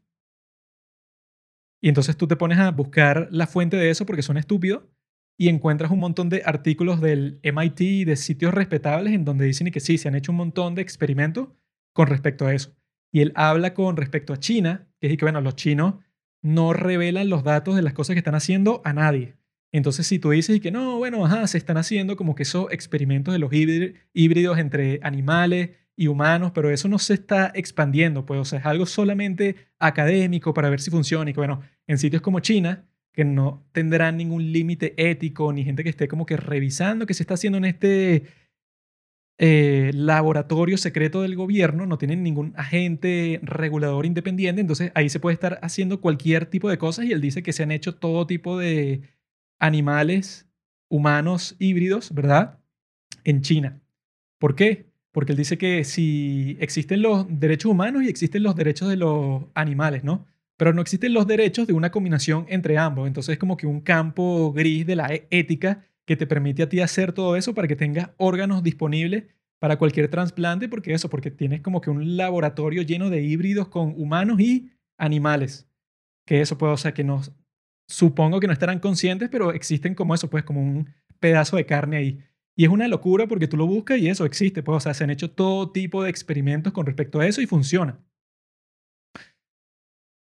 [1.82, 4.84] Y entonces tú te pones a buscar la fuente de eso porque son estúpidos
[5.38, 9.72] y encuentras un montón de artículos del MIT y de sitios respetables en donde dicen
[9.72, 11.48] que sí, se han hecho un montón de experimentos
[11.94, 12.76] con respecto a eso.
[13.12, 15.96] Y él habla con respecto a China, que es que, bueno, los chinos
[16.42, 19.39] no revelan los datos de las cosas que están haciendo a nadie.
[19.72, 23.34] Entonces, si tú dices que no, bueno, ajá, se están haciendo como que esos experimentos
[23.34, 28.46] de los híbridos entre animales y humanos, pero eso no se está expandiendo, pues, o
[28.46, 32.40] sea, es algo solamente académico para ver si funciona y que, bueno, en sitios como
[32.40, 37.14] China, que no tendrán ningún límite ético, ni gente que esté como que revisando qué
[37.14, 38.24] se está haciendo en este
[39.38, 45.34] eh, laboratorio secreto del gobierno, no tienen ningún agente regulador independiente, entonces ahí se puede
[45.34, 48.58] estar haciendo cualquier tipo de cosas y él dice que se han hecho todo tipo
[48.58, 49.02] de
[49.60, 50.48] animales
[50.90, 52.60] humanos híbridos, ¿verdad?
[53.24, 53.82] En China.
[54.40, 54.88] ¿Por qué?
[55.12, 59.44] Porque él dice que si existen los derechos humanos y existen los derechos de los
[59.54, 60.26] animales, ¿no?
[60.60, 63.08] pero no existen los derechos de una combinación entre ambos.
[63.08, 66.68] Entonces es como que un campo gris de la e-, ética que te permite a
[66.68, 69.24] ti hacer todo eso para que tengas órganos disponibles
[69.58, 73.94] para cualquier trasplante, porque eso, porque tienes como que un laboratorio lleno de híbridos con
[73.96, 75.66] humanos y animales.
[76.26, 77.22] Que eso puede, o sea, que no,
[77.90, 81.98] supongo que no estarán conscientes, pero existen como eso, pues como un pedazo de carne
[81.98, 82.20] ahí.
[82.56, 85.04] Y es una locura porque tú lo buscas y eso existe, pues, o sea, se
[85.04, 88.00] han hecho todo tipo de experimentos con respecto a eso y funciona.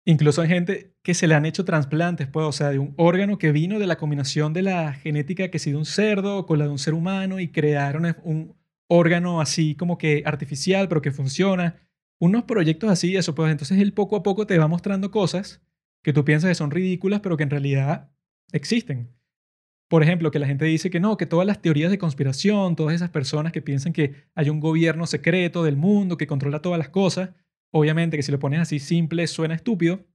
[0.04, 3.38] Incluso hay gente que se le han hecho trasplantes, pues, o sea, de un órgano
[3.38, 6.66] que vino de la combinación de la genética que sí de un cerdo con la
[6.66, 11.76] de un ser humano y crearon un órgano así como que artificial, pero que funciona.
[12.20, 15.60] Unos proyectos así, eso, pues entonces él poco a poco te va mostrando cosas
[16.02, 18.10] que tú piensas que son ridículas, pero que en realidad
[18.52, 19.14] existen.
[19.88, 22.94] Por ejemplo, que la gente dice que no, que todas las teorías de conspiración, todas
[22.94, 26.90] esas personas que piensan que hay un gobierno secreto del mundo que controla todas las
[26.90, 27.30] cosas,
[27.70, 30.06] Obviamente que si lo pones así simple suena estúpido,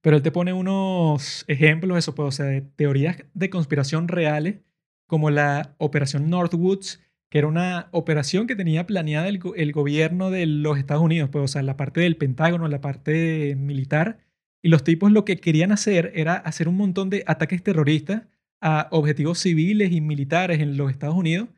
[0.00, 4.60] pero él te pone unos ejemplos, eso puede ser de teorías de conspiración reales,
[5.06, 10.78] como la Operación Northwoods, que era una operación que tenía planeada el, gobierno de los
[10.78, 14.18] Estados Unidos, pues, o sea, la parte del Pentágono, la parte militar,
[14.62, 18.22] y los tipos lo que querían hacer era hacer un montón de ataques terroristas
[18.60, 21.48] a objetivos civiles y militares en los Estados Unidos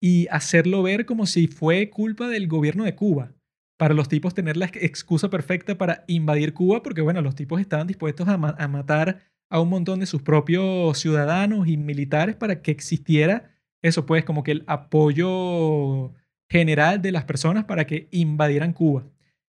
[0.00, 3.32] y hacerlo ver como si fue culpa del gobierno de Cuba
[3.78, 7.86] para los tipos tener la excusa perfecta para invadir Cuba, porque bueno, los tipos estaban
[7.86, 13.50] dispuestos a, matar a un montón de sus propios ciudadanos y militares para que existiera
[13.80, 16.12] eso, pues como que el apoyo
[16.50, 19.04] general de las personas para que invadieran Cuba.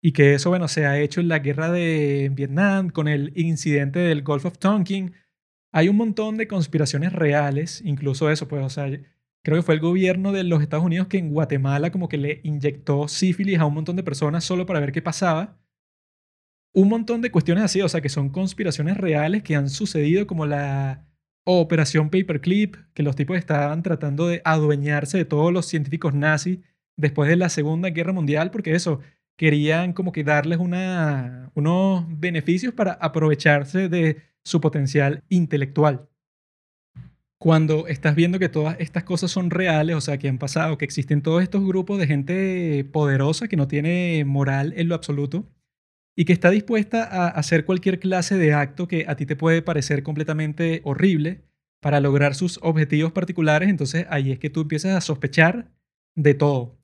[0.02, 4.00] Y que eso, bueno, se ha hecho en la guerra de Vietnam, con el incidente
[4.00, 5.14] del Gulf of Tonkin.
[5.72, 8.90] Hay un montón de conspiraciones reales, incluso eso, pues, o sea,
[9.44, 12.42] creo que fue el gobierno de los Estados Unidos que en Guatemala como que le
[12.44, 15.60] inyectó sífilis a un montón de personas solo para ver qué pasaba.
[16.74, 20.46] Un montón de cuestiones así, o sea, que son conspiraciones reales que han sucedido como
[20.46, 21.06] la
[21.46, 26.60] Operación Paperclip, que los tipos estaban tratando de adueñarse de todos los científicos nazis
[26.96, 29.00] después de la Segunda Guerra Mundial, porque eso,
[29.40, 36.10] querían como que darles unos beneficios para aprovecharse de su potencial intelectual
[37.40, 40.84] cuando estás viendo que todas estas cosas son reales, o sea, que han pasado, que
[40.84, 45.48] existen todos estos grupos de gente poderosa que no tiene moral en lo absoluto
[46.18, 49.62] y que está dispuesta a hacer cualquier clase de acto que a ti te puede
[49.62, 51.46] parecer completamente horrible
[51.80, 55.72] para lograr sus objetivos particulares, entonces ahí es que tú empiezas a sospechar
[56.16, 56.79] de todo.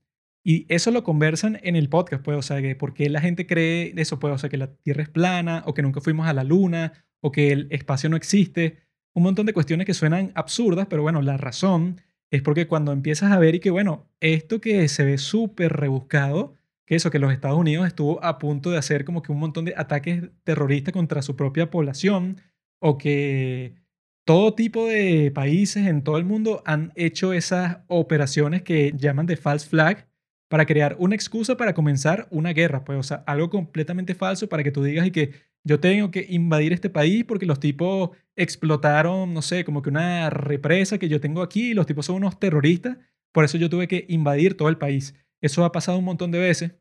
[0.48, 3.48] Y eso lo conversan en el podcast, pues, o sea, que por qué la gente
[3.48, 6.34] cree eso, pues, o sea, que la Tierra es plana, o que nunca fuimos a
[6.34, 8.78] la Luna, o que el espacio no existe.
[9.16, 13.32] Un montón de cuestiones que suenan absurdas, pero bueno, la razón es porque cuando empiezas
[13.32, 16.54] a ver y que, bueno, esto que se ve súper rebuscado,
[16.86, 19.66] que eso, que los Estados Unidos estuvo a punto de hacer como que un montón
[19.66, 22.40] de ataques terroristas contra su propia población,
[22.80, 23.74] o que
[24.26, 29.38] todo tipo de países en todo el mundo han hecho esas operaciones que llaman de
[29.38, 30.08] false flag
[30.48, 34.64] para crear una excusa para comenzar una guerra, pues, o sea, algo completamente falso para
[34.64, 39.34] que tú digas y que yo tengo que invadir este país porque los tipos explotaron,
[39.34, 42.40] no sé, como que una represa que yo tengo aquí y los tipos son unos
[42.40, 42.98] terroristas,
[43.32, 45.16] por eso yo tuve que invadir todo el país.
[45.42, 46.74] Eso ha pasado un montón de veces.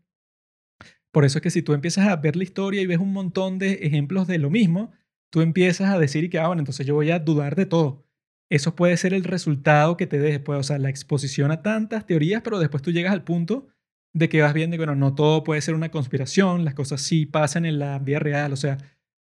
[1.10, 3.58] Por eso es que si tú empiezas a ver la historia y ves un montón
[3.58, 4.92] de ejemplos de lo mismo,
[5.30, 8.03] tú empiezas a decir que, ah, bueno, entonces yo voy a dudar de todo.
[8.50, 12.06] Eso puede ser el resultado que te deje, pues, o sea, la exposición a tantas
[12.06, 13.68] teorías, pero después tú llegas al punto
[14.12, 17.26] de que vas viendo que, bueno, no todo puede ser una conspiración, las cosas sí
[17.26, 18.78] pasan en la vida real, o sea,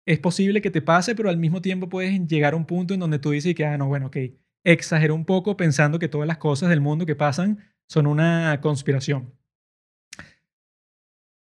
[0.06, 3.00] es posible que te pase, pero al mismo tiempo puedes llegar a un punto en
[3.00, 4.18] donde tú dices que, ah, no, bueno, ok,
[4.64, 9.34] exagero un poco pensando que todas las cosas del mundo que pasan son una conspiración.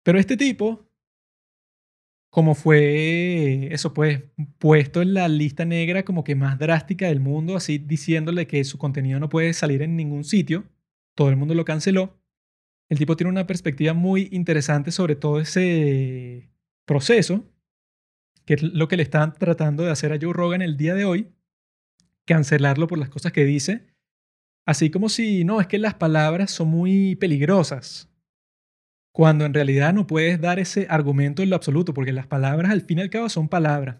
[0.03, 0.86] Pero este tipo,
[2.29, 4.23] como fue eso, pues
[4.59, 8.77] puesto en la lista negra como que más drástica del mundo, así diciéndole que su
[8.77, 10.65] contenido no puede salir en ningún sitio,
[11.15, 12.19] todo el mundo lo canceló.
[12.89, 16.49] El tipo tiene una perspectiva muy interesante sobre todo ese
[16.85, 17.45] proceso,
[18.45, 21.05] que es lo que le están tratando de hacer a Joe Rogan el día de
[21.05, 21.27] hoy,
[22.25, 23.87] cancelarlo por las cosas que dice,
[24.65, 28.09] así como si, no, es que las palabras son muy peligrosas,
[29.17, 32.81] cuando en realidad no puedes dar ese argumento en lo absoluto, porque las palabras al
[32.81, 33.97] fin y al cabo son palabras.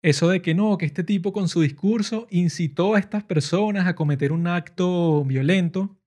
[0.00, 3.96] Eso de que no, que este tipo con su discurso incitó a estas personas a
[3.96, 5.98] cometer un acto violento,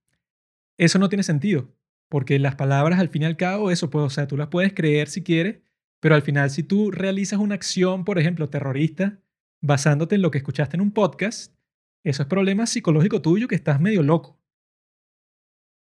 [0.78, 1.68] eso no tiene sentido.
[2.08, 4.72] Porque las palabras, al fin y al cabo, eso puede, o sea, tú las puedes
[4.72, 5.58] creer si quieres,
[6.00, 9.20] pero al final, si tú realizas una acción, por ejemplo, terrorista,
[9.60, 11.54] basándote en lo que escuchaste en un podcast,
[12.02, 14.40] eso es problema psicológico tuyo que estás medio loco.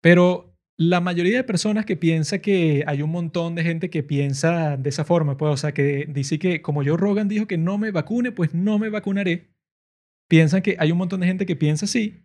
[0.01, 4.77] Pero la mayoría de personas que piensa que hay un montón de gente que piensa
[4.77, 7.77] de esa forma, pues, o sea, que dice que como yo Rogan dijo que no
[7.77, 9.53] me vacune, pues no me vacunaré.
[10.27, 12.23] Piensan que hay un montón de gente que piensa así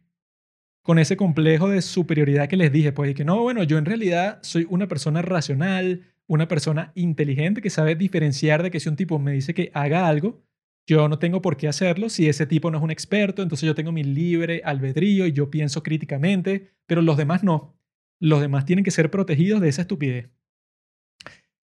[0.83, 3.85] con ese complejo de superioridad que les dije, pues, y que no, bueno, yo en
[3.85, 8.97] realidad soy una persona racional, una persona inteligente que sabe diferenciar de que si un
[8.97, 10.43] tipo me dice que haga algo,
[10.87, 13.75] yo no tengo por qué hacerlo si ese tipo no es un experto, entonces yo
[13.75, 17.78] tengo mi libre albedrío y yo pienso críticamente, pero los demás no.
[18.21, 20.31] Los demás tienen que ser protegidos de esa estupidez.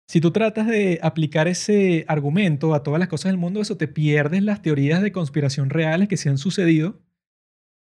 [0.08, 3.88] Si tú tratas de aplicar ese argumento a todas las cosas del mundo, eso te
[3.88, 7.02] pierdes las teorías de conspiración reales que se han sucedido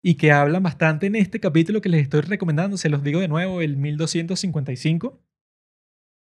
[0.01, 3.27] y que hablan bastante en este capítulo que les estoy recomendando, se los digo de
[3.27, 5.21] nuevo, el 1255,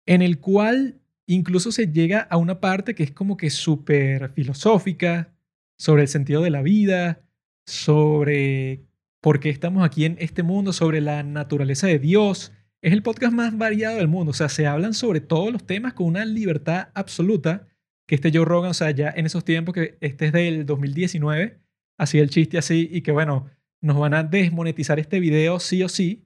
[0.06, 5.34] en el cual incluso se llega a una parte que es como que súper filosófica,
[5.78, 7.24] sobre el sentido de la vida,
[7.66, 8.84] sobre
[9.22, 12.52] por qué estamos aquí en este mundo, sobre la naturaleza de Dios.
[12.82, 15.94] Es el podcast más variado del mundo, o sea, se hablan sobre todos los temas
[15.94, 17.68] con una libertad absoluta,
[18.08, 21.60] que este Joe Rogan, o sea, ya en esos tiempos que este es del 2019,
[21.98, 23.46] hacía el chiste así y que bueno,
[23.80, 26.24] nos van a desmonetizar este video sí o sí,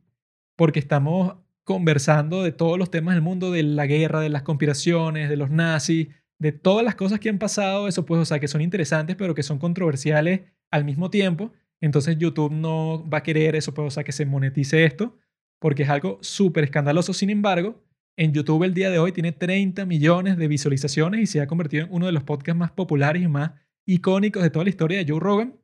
[0.57, 5.29] porque estamos conversando de todos los temas del mundo, de la guerra, de las conspiraciones,
[5.29, 8.49] de los nazis, de todas las cosas que han pasado, eso pues, o sea, que
[8.49, 11.53] son interesantes, pero que son controversiales al mismo tiempo.
[11.81, 15.19] Entonces YouTube no va a querer eso, pues, o sea, que se monetice esto,
[15.61, 17.13] porque es algo súper escandaloso.
[17.13, 17.85] Sin embargo,
[18.17, 21.85] en YouTube el día de hoy tiene 30 millones de visualizaciones y se ha convertido
[21.85, 23.53] en uno de los podcasts más populares y más
[23.87, 25.61] icónicos de toda la historia de Joe Rogan.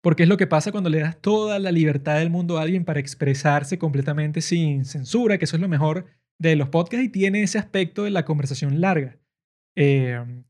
[0.00, 2.84] Porque es lo que pasa cuando le das toda la libertad del mundo a alguien
[2.84, 6.06] para expresarse completamente sin censura, que eso es lo mejor
[6.38, 9.18] de los podcasts y tiene ese aspecto de la conversación larga.
[9.74, 10.44] Em,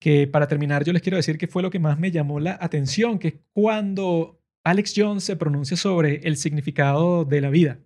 [0.00, 2.58] que para terminar yo les quiero decir que fue lo que más me llamó la
[2.60, 7.80] atención, que es cuando Alex Jones se pronuncia sobre el significado de la vida,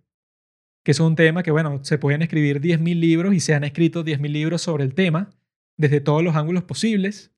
[0.85, 4.05] que es un tema que, bueno, se pueden escribir 10.000 libros y se han escrito
[4.05, 5.31] 10.000 libros sobre el tema,
[5.77, 7.33] desde todos los ángulos posibles,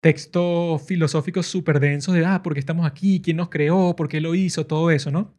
[0.00, 3.20] textos filosóficos súper densos de, ah, ¿por qué estamos aquí?
[3.22, 3.96] ¿Quién nos creó?
[3.96, 4.66] ¿Por qué lo hizo?
[4.66, 5.34] Todo eso, ¿no?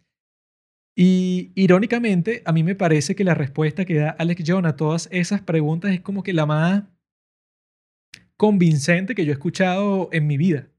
[0.98, 5.10] Y irónicamente, a mí me parece que la respuesta que da Alex John a todas
[5.12, 6.86] esas preguntas es como que la más
[8.38, 10.70] convincente que yo he escuchado en mi vida.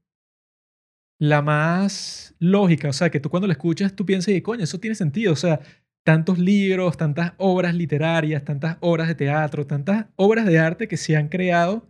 [1.19, 4.79] La más lógica, o sea, que tú cuando la escuchas tú piensas, y coño, eso
[4.79, 5.59] tiene sentido, o sea,
[6.03, 11.17] tantos libros, tantas obras literarias, tantas obras de teatro, tantas obras de arte que se
[11.17, 11.89] han creado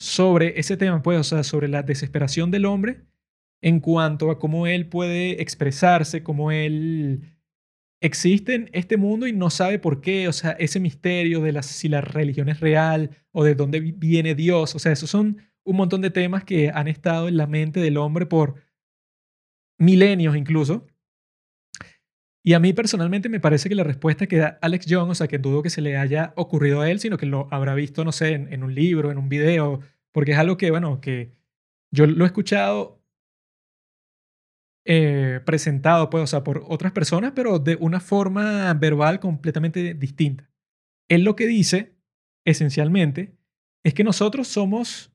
[0.00, 3.04] sobre ese tema, pues, o sea, sobre la desesperación del hombre
[3.60, 7.22] en cuanto a cómo él puede expresarse, cómo él
[8.02, 11.88] existe en este mundo y no sabe por qué, o sea, ese misterio de si
[11.88, 16.02] la religión es real o de dónde viene Dios, o sea, esos son un montón
[16.02, 18.56] de temas que han estado en la mente del hombre por
[19.78, 20.86] milenios incluso.
[22.44, 25.28] Y a mí personalmente me parece que la respuesta que da Alex Young, o sea,
[25.28, 28.10] que dudo que se le haya ocurrido a él, sino que lo habrá visto, no
[28.10, 29.80] sé, en, un libro, en un video,
[30.10, 31.36] porque es algo que, bueno, que
[31.92, 33.01] yo lo he escuchado
[34.84, 40.50] eh, presentado, pues, o sea, por otras personas, pero de una forma verbal completamente distinta.
[41.08, 41.94] Él lo que dice,
[42.44, 43.36] esencialmente,
[43.84, 45.12] es que nosotros somos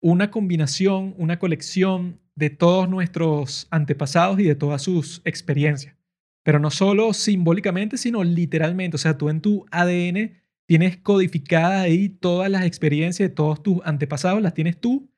[0.00, 5.96] una combinación, una colección de todos nuestros antepasados y de todas sus experiencias.
[6.44, 8.94] Pero no solo simbólicamente, sino literalmente.
[8.94, 13.80] O sea, tú en tu ADN tienes codificadas ahí todas las experiencias de todos tus
[13.84, 15.10] antepasados, las tienes tú.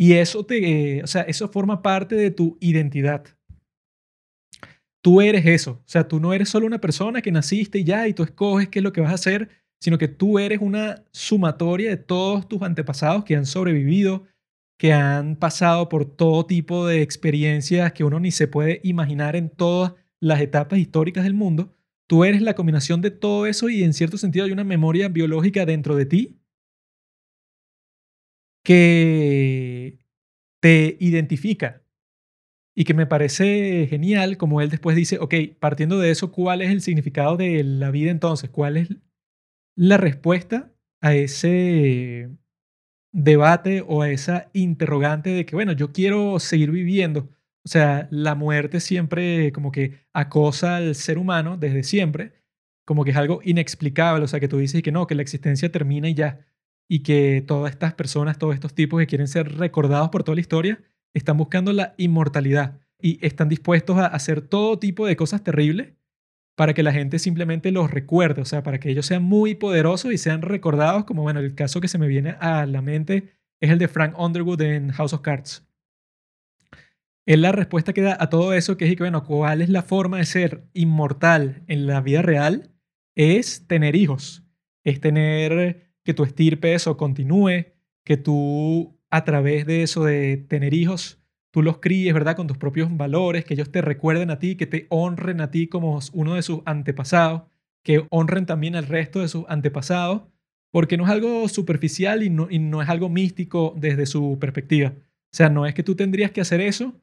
[0.00, 3.22] Y eso te, o sea, eso forma parte de tu identidad.
[5.02, 5.72] Tú eres eso.
[5.72, 8.78] O sea, tú no eres solo una persona que naciste ya y tú escoges qué
[8.78, 12.62] es lo que vas a hacer, sino que tú eres una sumatoria de todos tus
[12.62, 14.24] antepasados que han sobrevivido,
[14.78, 19.50] que han pasado por todo tipo de experiencias que uno ni se puede imaginar en
[19.50, 21.76] todas las etapas históricas del mundo.
[22.08, 25.66] Tú eres la combinación de todo eso y en cierto sentido hay una memoria biológica
[25.66, 26.39] dentro de ti
[28.64, 29.98] que
[30.60, 31.82] te identifica
[32.74, 36.70] y que me parece genial como él después dice, ok, partiendo de eso, ¿cuál es
[36.70, 38.50] el significado de la vida entonces?
[38.50, 38.88] ¿Cuál es
[39.76, 42.30] la respuesta a ese
[43.12, 47.30] debate o a esa interrogante de que, bueno, yo quiero seguir viviendo?
[47.64, 52.32] O sea, la muerte siempre como que acosa al ser humano desde siempre,
[52.86, 55.70] como que es algo inexplicable, o sea, que tú dices que no, que la existencia
[55.70, 56.46] termina y ya,
[56.92, 60.40] y que todas estas personas, todos estos tipos que quieren ser recordados por toda la
[60.40, 60.82] historia,
[61.14, 65.94] están buscando la inmortalidad y están dispuestos a hacer todo tipo de cosas terribles
[66.56, 70.12] para que la gente simplemente los recuerde, o sea, para que ellos sean muy poderosos
[70.12, 73.70] y sean recordados, como bueno, el caso que se me viene a la mente es
[73.70, 75.64] el de Frank Underwood en House of Cards.
[77.24, 79.82] Es la respuesta que da a todo eso, que es que, bueno, ¿cuál es la
[79.82, 82.72] forma de ser inmortal en la vida real?
[83.14, 84.42] Es tener hijos,
[84.82, 87.66] es tener que tu estirpe eso continúe,
[88.04, 91.20] que tú a través de eso de tener hijos,
[91.50, 92.36] tú los críes, ¿verdad?
[92.36, 95.66] Con tus propios valores, que ellos te recuerden a ti, que te honren a ti
[95.66, 97.42] como uno de sus antepasados,
[97.82, 100.22] que honren también al resto de sus antepasados,
[100.70, 104.94] porque no es algo superficial y no, y no es algo místico desde su perspectiva.
[104.96, 106.94] O sea, no es que tú tendrías que hacer eso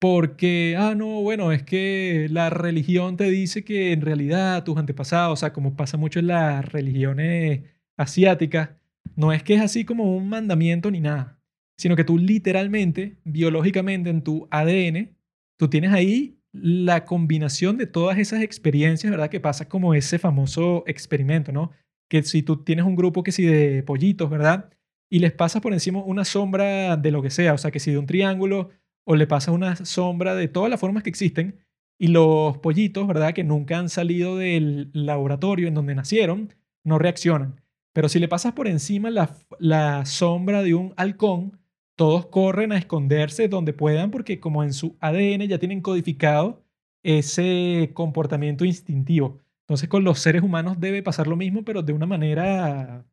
[0.00, 5.34] porque, ah, no, bueno, es que la religión te dice que en realidad tus antepasados,
[5.34, 7.64] o sea, como pasa mucho en las religiones
[8.00, 8.70] asiáticas,
[9.16, 11.40] no es que es así como un mandamiento ni nada
[11.80, 15.16] sino que tú literalmente, biológicamente en tu ADN,
[15.58, 19.30] tú tienes ahí la combinación de todas esas experiencias, ¿verdad?
[19.30, 21.70] Que pasa como ese famoso experimento, ¿no?
[22.10, 24.68] Que si tú tienes un grupo que si de pollitos, ¿verdad?
[25.08, 27.92] Y les pasas por encima una sombra de lo que sea, o sea, que si
[27.92, 28.68] de un triángulo
[29.06, 31.60] o le pasas una sombra de todas las formas que existen
[31.98, 33.32] y los pollitos, ¿verdad?
[33.32, 36.52] Que nunca han salido del laboratorio en donde nacieron,
[36.84, 37.59] no reaccionan.
[37.92, 41.58] Pero si le pasas por encima la, sombra de un halcón,
[41.96, 46.64] todos corren a esconderse donde puedan porque como en su ADN ya tienen codificado
[47.02, 49.40] ese comportamiento instintivo.
[49.62, 53.04] Entonces con los seres humanos debe pasar lo mismo, pero de una manera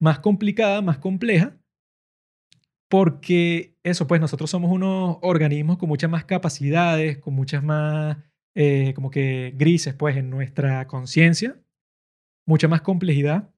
[0.00, 1.56] más complicada, más compleja,
[2.88, 8.18] porque eso, pues nosotros somos unos organismos con muchas más capacidades, con muchas más,
[8.54, 11.56] eh, como que grises, pues, en nuestra conciencia,
[12.46, 13.52] mucha más complejidad.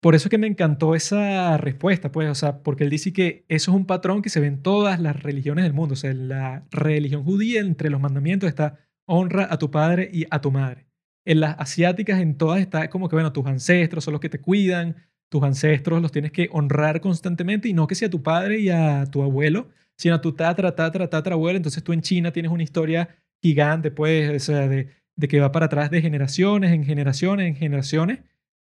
[0.00, 3.72] Por eso que me encantó esa respuesta, pues, o sea, porque él dice que eso
[3.72, 5.94] es un patrón que se ve en todas las religiones del mundo.
[5.94, 10.24] O sea, en la religión judía, entre los mandamientos está honra a tu padre y
[10.30, 10.86] a tu madre.
[11.24, 14.40] En las asiáticas, en todas está como que, bueno, tus ancestros son los que te
[14.40, 14.96] cuidan,
[15.28, 19.04] tus ancestros los tienes que honrar constantemente y no que sea tu padre y a
[19.06, 21.56] tu abuelo, sino a tu tatra, tatra, tatra abuelo.
[21.56, 23.08] Entonces tú en China tienes una historia
[23.42, 27.56] gigante, pues, o sea, de, de que va para atrás de generaciones en generaciones en
[27.56, 28.20] generaciones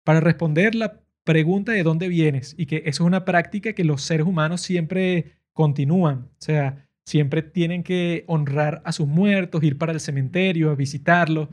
[0.04, 4.02] para responder la pregunta de dónde vienes y que eso es una práctica que los
[4.02, 6.28] seres humanos siempre continúan.
[6.32, 11.48] O sea, siempre tienen que honrar a sus muertos, ir para el cementerio, visitarlos.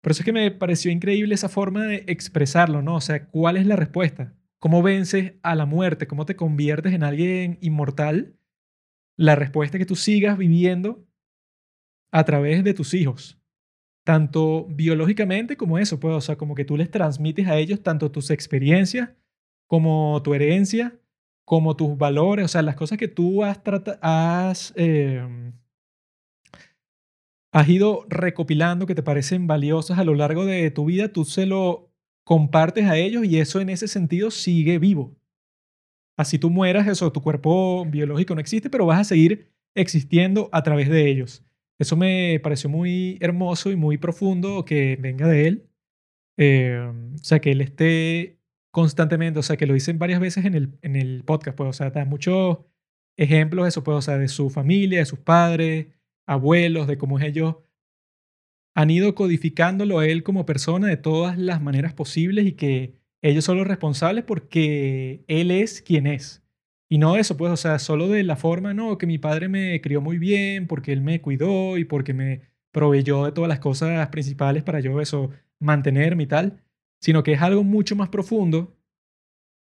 [0.00, 2.96] Por eso es que me pareció increíble esa forma de expresarlo, ¿no?
[2.96, 4.32] O sea, ¿cuál es la respuesta?
[4.60, 6.06] ¿Cómo vences a la muerte?
[6.06, 8.36] ¿Cómo te conviertes en alguien inmortal?
[9.16, 11.04] La respuesta es que tú sigas viviendo
[12.12, 13.39] a través de tus hijos
[14.04, 18.10] tanto biológicamente como eso, pues, o sea, como que tú les transmites a ellos tanto
[18.10, 19.10] tus experiencias
[19.66, 20.98] como tu herencia,
[21.44, 23.60] como tus valores, o sea, las cosas que tú has,
[24.00, 25.52] has, em,
[27.52, 31.46] has ido recopilando que te parecen valiosas a lo largo de tu vida, tú se
[31.46, 31.90] lo
[32.24, 35.16] compartes a ellos y eso en ese sentido sigue vivo.
[36.16, 40.62] Así tú mueras, eso, tu cuerpo biológico no existe, pero vas a seguir existiendo a
[40.62, 41.44] través de ellos.
[41.80, 45.70] Eso me pareció muy hermoso y muy profundo que venga de él.
[46.36, 46.78] Eh,
[47.14, 48.38] o sea, que él esté
[48.70, 51.72] constantemente, o sea, que lo dicen varias veces en el, en el podcast, pues, o
[51.72, 52.58] sea, da muchos
[53.16, 55.88] ejemplos de eso, pues, o sea, de su familia, de sus padres,
[56.26, 57.56] abuelos, de cómo ellos
[58.74, 63.44] han ido codificándolo a él como persona de todas las maneras posibles y que ellos
[63.44, 66.42] son los responsables porque él es quien es.
[66.90, 69.80] Y no eso, pues, o sea, solo de la forma, no, que mi padre me
[69.80, 74.08] crió muy bien, porque él me cuidó y porque me proveyó de todas las cosas
[74.08, 75.30] principales para yo eso,
[75.60, 76.62] mantenerme y tal,
[77.00, 78.76] sino que es algo mucho más profundo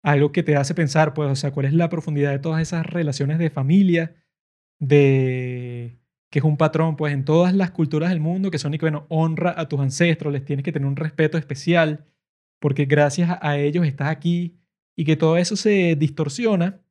[0.03, 2.85] algo que te hace pensar, pues, o sea, cuál es la profundidad de todas esas
[2.85, 4.15] relaciones de familia,
[4.79, 5.99] de
[6.31, 8.85] que es un patrón, pues, en todas las culturas del mundo, que son y que,
[8.85, 12.05] bueno, honra a tus ancestros, les tienes que tener un respeto especial,
[12.59, 14.59] porque gracias a ellos estás aquí,
[14.95, 16.81] y que todo eso se distorsiona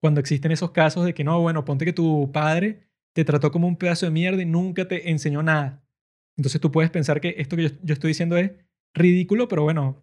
[0.00, 2.80] cuando existen esos casos de que no, bueno, ponte que tu padre
[3.12, 5.84] te trató como un pedazo de mierda y nunca te enseñó nada.
[6.36, 8.52] Entonces tú puedes pensar que esto que yo, estoy diciendo es
[8.94, 10.02] ridículo, pero bueno,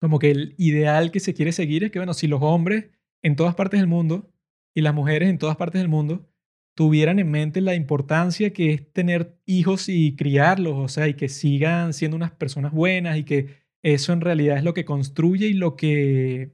[0.00, 2.90] como que el ideal que se quiere seguir es que, bueno, si los hombres
[3.22, 4.30] en todas partes del mundo
[4.74, 6.28] y las mujeres en todas partes del mundo
[6.76, 11.28] tuvieran en mente la importancia que es tener hijos y criarlos, o sea, y que
[11.28, 15.54] sigan siendo unas personas buenas y que eso en realidad es lo que construye y
[15.54, 16.52] lo que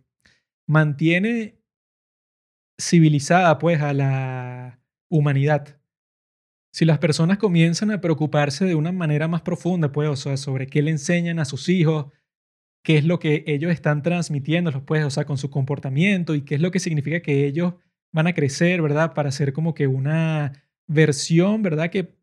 [0.69, 1.60] mantiene
[2.81, 5.81] civilizada pues a la humanidad.
[6.73, 10.69] Si las personas comienzan a preocuparse de una manera más profunda, pues, o sea, sobre
[10.69, 12.07] qué le enseñan a sus hijos,
[12.83, 16.55] qué es lo que ellos están transmitiendo, pues, o sea, con su comportamiento y qué
[16.55, 17.75] es lo que significa que ellos
[18.13, 19.15] van a crecer, ¿verdad?
[19.15, 20.53] Para ser como que una
[20.87, 21.91] versión, ¿verdad?
[21.91, 22.15] Que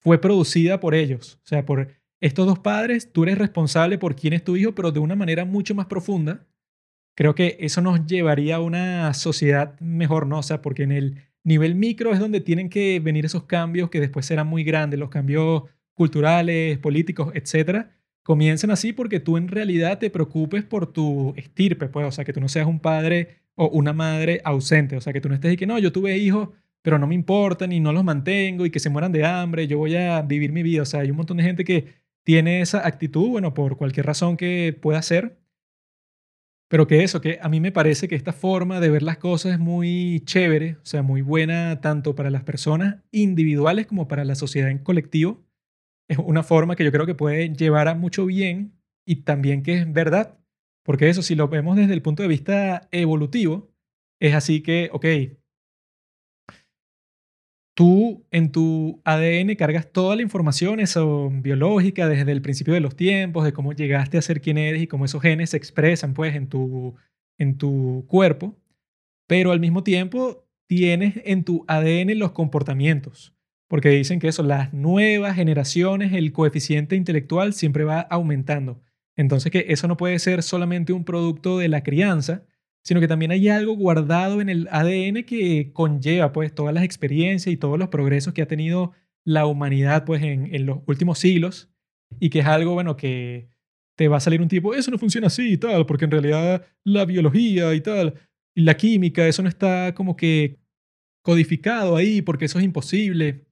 [0.00, 1.88] fue producida por ellos, o sea, por
[2.20, 5.44] estos dos padres, tú eres responsable por quién es tu hijo, pero de una manera
[5.44, 6.46] mucho más profunda.
[7.18, 10.38] Creo que eso nos llevaría a una sociedad mejor, ¿no?
[10.38, 13.98] O sea, porque en el nivel micro es donde tienen que venir esos cambios que
[13.98, 15.64] después serán muy grandes, los cambios
[15.94, 17.90] culturales, políticos, etcétera,
[18.22, 22.32] comiencen así porque tú en realidad te preocupes por tu estirpe, pues, o sea, que
[22.32, 25.54] tú no seas un padre o una madre ausente, o sea, que tú no estés
[25.54, 26.50] y que no, yo tuve hijos,
[26.82, 29.78] pero no me importan y no los mantengo y que se mueran de hambre, yo
[29.78, 32.86] voy a vivir mi vida, o sea, hay un montón de gente que tiene esa
[32.86, 35.36] actitud, bueno, por cualquier razón que pueda ser,
[36.68, 39.52] pero que eso, que a mí me parece que esta forma de ver las cosas
[39.52, 44.34] es muy chévere, o sea, muy buena tanto para las personas individuales como para la
[44.34, 45.44] sociedad en colectivo.
[46.08, 49.78] Es una forma que yo creo que puede llevar a mucho bien y también que
[49.78, 50.38] es verdad.
[50.84, 53.70] Porque eso, si lo vemos desde el punto de vista evolutivo,
[54.20, 55.04] es así que, ok,
[57.78, 62.96] tú en tu ADN cargas toda la información eso, biológica desde el principio de los
[62.96, 66.34] tiempos, de cómo llegaste a ser quien eres y cómo esos genes se expresan pues
[66.34, 66.96] en tu,
[67.38, 68.56] en tu cuerpo,
[69.28, 73.36] pero al mismo tiempo tienes en tu ADN los comportamientos,
[73.68, 78.82] porque dicen que eso, las nuevas generaciones, el coeficiente intelectual siempre va aumentando.
[79.14, 82.42] Entonces que eso no puede ser solamente un producto de la crianza,
[82.84, 87.52] sino que también hay algo guardado en el ADN que conlleva pues todas las experiencias
[87.52, 88.92] y todos los progresos que ha tenido
[89.24, 91.70] la humanidad pues en, en los últimos siglos
[92.18, 93.48] y que es algo bueno que
[93.96, 96.64] te va a salir un tipo, eso no funciona así y tal, porque en realidad
[96.84, 98.14] la biología y tal,
[98.54, 100.60] y la química, eso no está como que
[101.22, 103.47] codificado ahí porque eso es imposible.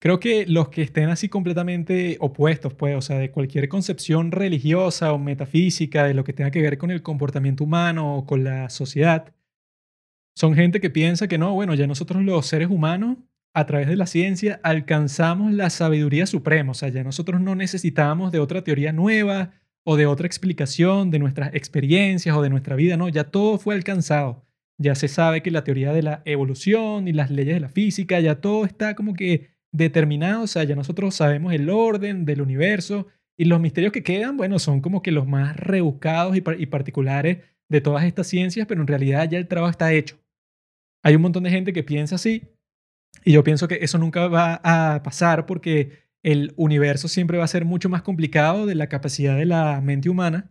[0.00, 5.12] Creo que los que estén así completamente opuestos, pues, o sea, de cualquier concepción religiosa
[5.12, 8.70] o metafísica de lo que tenga que ver con el comportamiento humano o con la
[8.70, 9.34] sociedad,
[10.34, 13.18] son gente que piensa que no, bueno, ya nosotros los seres humanos,
[13.52, 18.32] a través de la ciencia, alcanzamos la sabiduría suprema, o sea, ya nosotros no necesitamos
[18.32, 19.52] de otra teoría nueva
[19.84, 23.74] o de otra explicación de nuestras experiencias o de nuestra vida, no, ya todo fue
[23.74, 24.46] alcanzado.
[24.78, 28.18] Ya se sabe que la teoría de la evolución y las leyes de la física,
[28.20, 33.06] ya todo está como que determinado, o sea, ya nosotros sabemos el orden del universo
[33.36, 37.38] y los misterios que quedan, bueno, son como que los más rebuscados y, y particulares
[37.68, 40.20] de todas estas ciencias, pero en realidad ya el trabajo está hecho.
[41.02, 42.42] Hay un montón de gente que piensa así
[43.24, 47.48] y yo pienso que eso nunca va a pasar porque el universo siempre va a
[47.48, 50.50] ser mucho más complicado de la capacidad de la mente humana,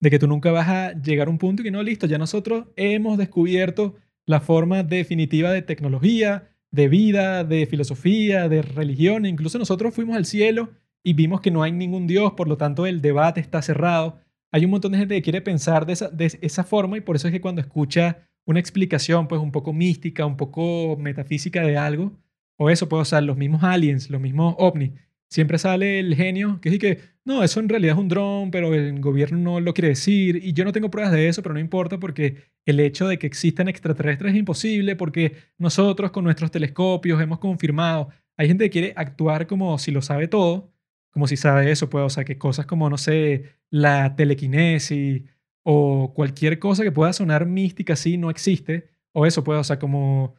[0.00, 2.18] de que tú nunca vas a llegar a un punto y que no, listo, ya
[2.18, 3.96] nosotros hemos descubierto
[4.26, 9.26] la forma definitiva de tecnología, de vida, de filosofía, de religión.
[9.26, 10.70] Incluso nosotros fuimos al cielo
[11.02, 14.18] y vimos que no hay ningún Dios, por lo tanto el debate está cerrado.
[14.52, 17.16] Hay un montón de gente que quiere pensar de esa, de esa forma y por
[17.16, 21.76] eso es que cuando escucha una explicación pues un poco mística, un poco metafísica de
[21.76, 22.12] algo,
[22.58, 24.92] o eso, puedo usar los mismos aliens, los mismos ovnis,
[25.28, 28.72] siempre sale el genio que dice que no, eso en realidad es un dron, pero
[28.72, 31.60] el gobierno no lo quiere decir y yo no tengo pruebas de eso, pero no
[31.60, 37.20] importa porque el hecho de que existan extraterrestres es imposible porque nosotros con nuestros telescopios
[37.20, 38.10] hemos confirmado.
[38.36, 40.72] Hay gente que quiere actuar como si lo sabe todo,
[41.10, 45.22] como si sabe eso, pues, o sea, que cosas como, no sé, la telequinesis
[45.64, 49.78] o cualquier cosa que pueda sonar mística así no existe, o eso, pues, o sea,
[49.78, 50.34] como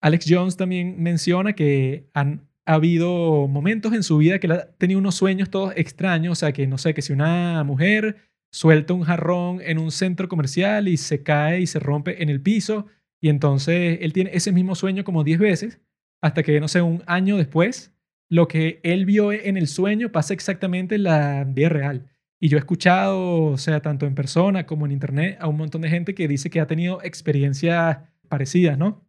[0.00, 4.98] Alex Jones también menciona que han ha habido momentos en su vida que ha tenido
[4.98, 8.16] unos sueños todos extraños, o sea, que no sé, que si una mujer
[8.50, 12.40] suelta un jarrón en un centro comercial y se cae y se rompe en el
[12.40, 12.86] piso,
[13.20, 15.80] y entonces él tiene ese mismo sueño como 10 veces,
[16.22, 17.92] hasta que, no sé, un año después,
[18.30, 22.06] lo que él vio en el sueño pasa exactamente en la vida real.
[22.40, 25.82] Y yo he escuchado, o sea, tanto en persona como en internet, a un montón
[25.82, 27.98] de gente que dice que ha tenido experiencias
[28.28, 29.03] parecidas, ¿no?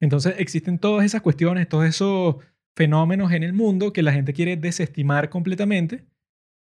[0.00, 2.36] Entonces existen todas esas cuestiones, todos esos
[2.74, 6.06] fenómenos en el mundo que la gente quiere desestimar completamente,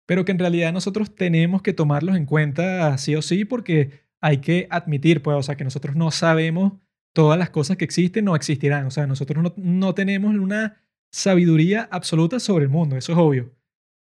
[0.07, 4.37] pero que en realidad nosotros tenemos que tomarlos en cuenta sí o sí porque hay
[4.37, 6.73] que admitir, pues, o sea, que nosotros no sabemos
[7.13, 10.77] todas las cosas que existen o existirán, o sea, nosotros no, no tenemos una
[11.11, 13.53] sabiduría absoluta sobre el mundo, eso es obvio.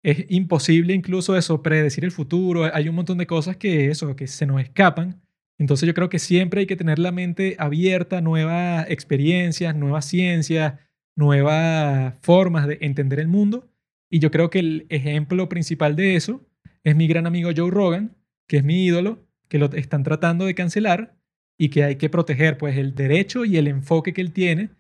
[0.03, 4.27] Es imposible incluso eso, predecir el futuro, hay un montón de cosas que eso, que
[4.27, 5.21] se nos escapan.
[5.59, 10.79] Entonces yo creo que siempre hay que tener la mente abierta nuevas experiencias, nuevas ciencias,
[11.15, 13.69] nuevas formas de entender el mundo.
[14.09, 16.45] Y yo creo que el ejemplo principal de eso
[16.83, 18.15] es mi gran amigo Joe Rogan,
[18.47, 21.15] que es mi ídolo, que lo están tratando de cancelar
[21.57, 24.71] y que hay que proteger pues el derecho y el enfoque que él tiene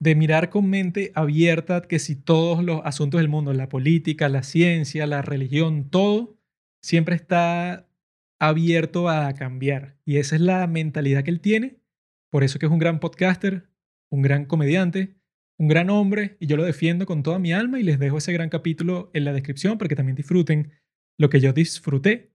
[0.00, 4.42] de mirar con mente abierta que si todos los asuntos del mundo, la política, la
[4.42, 6.38] ciencia, la religión, todo,
[6.82, 7.86] siempre está
[8.40, 9.96] abierto a cambiar.
[10.04, 11.76] Y esa es la mentalidad que él tiene.
[12.30, 13.68] Por eso que es un gran podcaster,
[14.10, 15.14] un gran comediante,
[15.58, 18.32] un gran hombre, y yo lo defiendo con toda mi alma y les dejo ese
[18.32, 20.72] gran capítulo en la descripción para que también disfruten
[21.18, 22.32] lo que yo disfruté.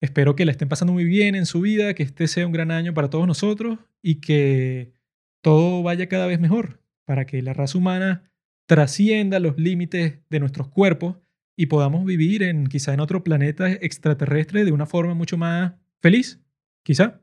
[0.00, 2.70] Espero que la estén pasando muy bien en su vida, que este sea un gran
[2.70, 4.94] año para todos nosotros y que
[5.42, 8.32] todo vaya cada vez mejor para que la raza humana
[8.66, 11.16] trascienda los límites de nuestros cuerpos
[11.56, 16.40] y podamos vivir en quizá en otro planeta extraterrestre de una forma mucho más feliz,
[16.82, 17.20] quizá.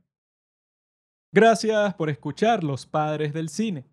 [1.34, 3.86] Gracias por escuchar Los Padres del Cine.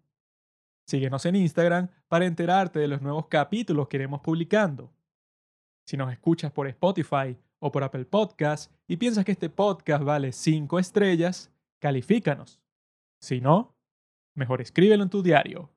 [0.87, 4.93] Síguenos en Instagram para enterarte de los nuevos capítulos que iremos publicando.
[5.87, 10.33] Si nos escuchas por Spotify o por Apple Podcast y piensas que este podcast vale
[10.33, 12.61] 5 estrellas, califícanos.
[13.21, 13.77] Si no,
[14.35, 15.71] mejor escríbelo en tu diario.